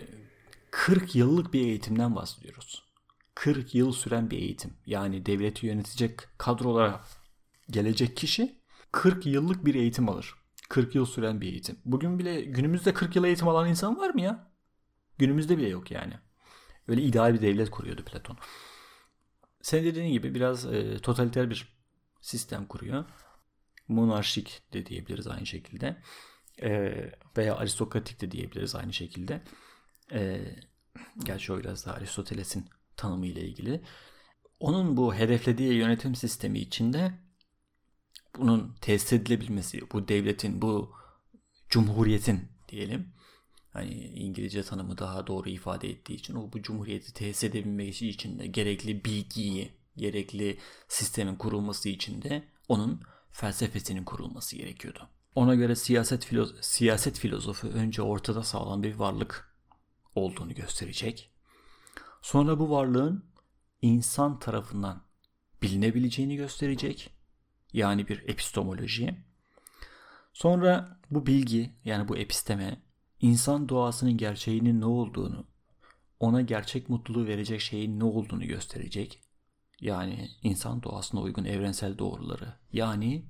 40 0.71 1.15
yıllık 1.17 1.53
bir 1.53 1.61
eğitimden 1.61 2.17
bahsediyoruz. 2.17 2.83
40 3.35 3.75
yıl 3.75 3.93
süren 3.93 4.31
bir 4.31 4.39
eğitim. 4.39 4.71
Yani 4.87 5.27
devleti 5.27 5.67
yönetecek 5.67 6.21
kadrolara 6.39 7.01
gelecek 7.71 8.17
kişi 8.17 8.55
40 8.93 9.27
yıllık 9.27 9.65
bir 9.65 9.75
eğitim 9.75 10.09
alır. 10.09 10.35
40 10.69 10.95
yıl 10.95 11.07
süren 11.07 11.41
bir 11.41 11.47
eğitim. 11.47 11.77
Bugün 11.85 12.19
bile 12.19 12.41
günümüzde 12.41 12.95
40 12.95 13.17
yıl 13.17 13.25
eğitim 13.25 13.49
alan 13.49 13.69
insan 13.69 13.99
var 13.99 14.11
mı 14.11 14.21
ya? 14.21 14.51
Günümüzde 15.19 15.59
bile 15.59 15.69
yok 15.69 15.91
yani. 15.91 16.15
Öyle 16.89 17.03
ideal 17.03 17.35
bir 17.35 17.43
devlet 17.43 17.71
kuruyordu 17.71 18.05
Platon. 18.05 18.39
Sen 19.63 19.85
dediğin 19.85 20.13
gibi 20.13 20.35
biraz 20.35 20.67
e, 20.67 20.99
totaliter 20.99 21.51
bir 21.51 21.69
sistem 22.21 22.67
kuruyor. 22.67 23.05
Monarşik 23.89 24.63
de 24.73 24.87
diyebiliriz 24.87 25.27
aynı 25.27 25.47
şekilde. 25.47 26.03
E, 26.63 26.95
veya 27.37 27.57
aristokratik 27.57 28.21
de 28.21 28.31
diyebiliriz 28.31 28.75
aynı 28.75 28.93
şekilde. 28.93 29.43
E, 30.13 30.41
gerçi 31.25 31.53
o 31.53 31.59
biraz 31.59 31.87
daha 31.87 31.95
Aristoteles'in 31.95 32.69
tanımı 32.97 33.27
ile 33.27 33.41
ilgili. 33.41 33.83
Onun 34.61 34.97
bu 34.97 35.15
hedeflediği 35.15 35.73
yönetim 35.73 36.15
sistemi 36.15 36.59
içinde 36.59 37.13
bunun 38.39 38.75
tesis 38.81 39.13
edilebilmesi, 39.13 39.91
bu 39.93 40.09
devletin, 40.09 40.63
bu 40.63 40.93
cumhuriyetin 41.69 42.49
diyelim 42.69 43.13
hani 43.71 43.95
İngilizce 43.95 44.63
tanımı 44.63 44.99
daha 44.99 45.27
doğru 45.27 45.49
ifade 45.49 45.91
ettiği 45.91 46.15
için 46.15 46.35
o 46.35 46.53
bu 46.53 46.63
cumhuriyeti 46.63 47.15
tesis 47.15 47.45
edebilmesi 47.45 48.09
için 48.09 48.39
de 48.39 48.47
gerekli 48.47 49.05
bilgiyi, 49.05 49.73
gerekli 49.97 50.59
sistemin 50.89 51.37
kurulması 51.37 51.89
için 51.89 52.23
de 52.23 52.45
onun 52.69 53.03
felsefesinin 53.31 54.05
kurulması 54.05 54.57
gerekiyordu. 54.57 55.09
Ona 55.35 55.55
göre 55.55 55.77
siyaset 55.77 56.25
filoz 56.25 56.55
siyaset 56.61 57.19
filozofu 57.19 57.69
önce 57.69 58.03
ortada 58.03 58.43
sağlam 58.43 58.83
bir 58.83 58.95
varlık 58.95 59.55
olduğunu 60.15 60.55
gösterecek. 60.55 61.31
Sonra 62.23 62.59
bu 62.59 62.71
varlığın 62.71 63.25
insan 63.83 64.39
tarafından 64.39 65.03
bilinebileceğini 65.63 66.37
gösterecek. 66.37 67.11
Yani 67.73 68.09
bir 68.09 68.29
epistemoloji. 68.29 69.25
Sonra 70.33 70.99
bu 71.11 71.27
bilgi 71.27 71.73
yani 71.85 72.09
bu 72.09 72.17
episteme 72.17 72.83
insan 73.21 73.69
doğasının 73.69 74.17
gerçeğinin 74.17 74.81
ne 74.81 74.85
olduğunu, 74.87 75.47
ona 76.21 76.41
gerçek 76.41 76.89
mutluluğu 76.89 77.27
verecek 77.27 77.61
şeyin 77.61 78.01
ne 78.01 78.05
olduğunu 78.05 78.47
gösterecek. 78.47 79.23
Yani 79.81 80.29
insan 80.43 80.83
doğasına 80.83 81.21
uygun 81.21 81.45
evrensel 81.45 81.99
doğruları 81.99 82.55
yani 82.73 83.27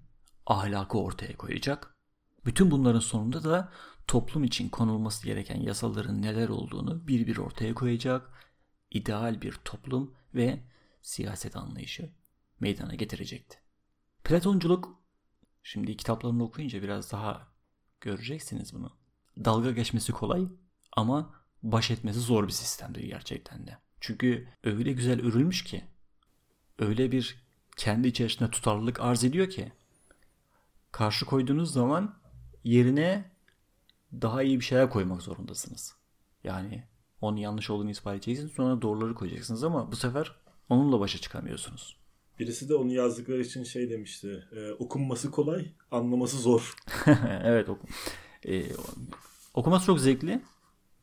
ahlakı 0.47 0.99
ortaya 0.99 1.37
koyacak. 1.37 1.97
Bütün 2.47 2.71
bunların 2.71 3.01
sonunda 3.01 3.45
da 3.45 3.73
toplum 4.07 4.45
için 4.45 4.69
konulması 4.69 5.25
gereken 5.25 5.61
yasaların 5.61 6.23
neler 6.23 6.49
olduğunu 6.49 7.09
bir 7.09 7.27
bir 7.27 7.37
ortaya 7.37 7.75
koyacak. 7.75 8.31
ideal 8.91 9.43
bir 9.43 9.53
toplum 9.53 10.15
ve 10.35 10.63
siyaset 11.03 11.57
anlayışı 11.57 12.13
meydana 12.61 12.95
getirecekti. 12.95 13.59
Platonculuk 14.25 15.03
şimdi 15.63 15.97
kitaplarını 15.97 16.45
okuyunca 16.45 16.83
biraz 16.83 17.13
daha 17.13 17.49
göreceksiniz 18.01 18.75
bunu 18.75 18.93
dalga 19.45 19.71
geçmesi 19.71 20.13
kolay 20.13 20.49
ama 20.93 21.35
baş 21.63 21.91
etmesi 21.91 22.21
zor 22.21 22.47
bir 22.47 22.53
sistemdir 22.53 23.03
gerçekten 23.03 23.67
de. 23.67 23.79
Çünkü 24.01 24.49
öyle 24.65 24.93
güzel 24.93 25.27
örülmüş 25.27 25.65
ki 25.65 25.85
öyle 26.79 27.13
bir 27.13 27.49
kendi 27.77 28.09
içerisinde 28.09 28.51
tutarlılık 28.51 29.01
arz 29.01 29.25
ediyor 29.25 29.51
ki 29.51 29.73
karşı 30.93 31.27
koyduğunuz 31.27 31.73
zaman 31.73 32.15
yerine 32.65 33.31
daha 34.13 34.43
iyi 34.43 34.61
bir 34.61 34.65
şeyler 34.65 34.91
koymak 34.91 35.23
zorundasınız. 35.23 35.97
Yani 36.45 36.85
onun 37.21 37.37
yanlış 37.37 37.71
olduğunu 37.71 37.91
ispat 37.91 38.15
edeceksiniz 38.15 38.53
sonra 38.53 38.83
doğruları 38.83 39.15
koyacaksınız 39.15 39.65
ama 39.65 39.93
bu 39.93 39.97
sefer 39.97 40.37
onunla 40.69 41.01
başa 41.01 41.19
çıkamıyorsunuz. 41.19 41.97
Birisi 42.39 42.69
de 42.69 42.75
onu 42.75 42.93
yazdıkları 42.93 43.41
için 43.41 43.65
şey 43.65 43.91
demişti. 43.91 44.45
E, 44.53 44.73
okunması 44.73 45.31
kolay, 45.31 45.73
anlaması 45.91 46.39
zor. 46.39 46.75
evet 47.43 47.69
okum. 47.69 47.91
E, 48.47 48.65
Okuması 49.59 49.87
çok 49.87 50.01
zevkli. 50.01 50.43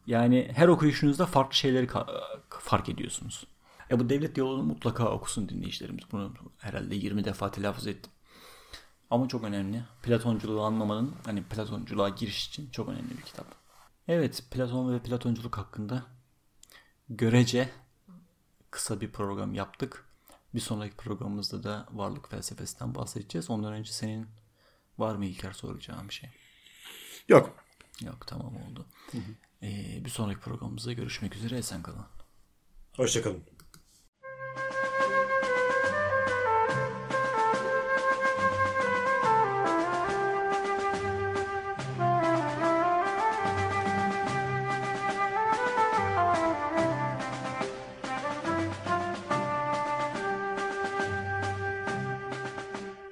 Yani 0.08 0.52
her 0.56 0.68
okuyuşunuzda 0.68 1.26
farklı 1.26 1.56
şeyleri 1.56 1.88
fark 2.50 2.90
ediyorsunuz. 2.90 3.48
E 3.92 4.00
bu 4.00 4.10
devlet 4.10 4.38
yolunu 4.38 4.64
mutlaka 4.64 5.10
okusun 5.12 5.50
dinleyicilerimiz. 5.50 6.04
Bunu 6.12 6.34
herhalde 6.58 6.96
20 6.96 7.26
defa 7.26 7.52
telaffuz 7.52 7.88
ettim. 7.88 8.12
Ama 9.10 9.28
çok 9.28 9.44
önemli. 9.44 9.84
Platonculuğu 10.04 10.62
anlamanın 10.62 11.16
hani 11.26 11.44
Platonculuğa 11.44 12.10
giriş 12.10 12.48
için 12.48 12.70
çok 12.72 12.90
önemli 12.90 13.18
bir 13.18 13.22
kitap. 13.22 13.46
Evet 14.08 14.44
Platon 14.52 14.94
ve 14.94 15.00
Platonculuk 15.00 15.58
hakkında 15.58 16.04
görece 17.10 17.70
kısa 18.72 19.02
bir 19.02 19.12
program 19.12 19.54
yaptık. 19.54 20.10
Bir 20.54 20.60
sonraki 20.60 20.96
programımızda 20.96 21.64
da 21.64 21.86
varlık 21.92 22.30
felsefesinden 22.30 22.96
bahsedeceğiz. 22.96 23.50
Ondan 23.50 23.74
önce 23.74 23.92
senin 23.92 24.28
var 24.98 25.16
mı 25.16 25.26
İlker 25.26 25.52
soracağım 25.52 26.10
bir 26.10 26.14
şey? 26.14 26.30
Yok. 27.30 27.56
Yok 28.02 28.28
tamam 28.28 28.54
oldu. 28.56 28.86
Ee, 29.64 30.02
bir 30.06 30.10
sonraki 30.10 30.40
programımızda 30.40 30.94
görüşmek 30.94 31.36
üzere. 31.36 31.58
Esen 31.58 31.84
kalın. 31.84 32.06
Hoşçakalın. 32.96 33.44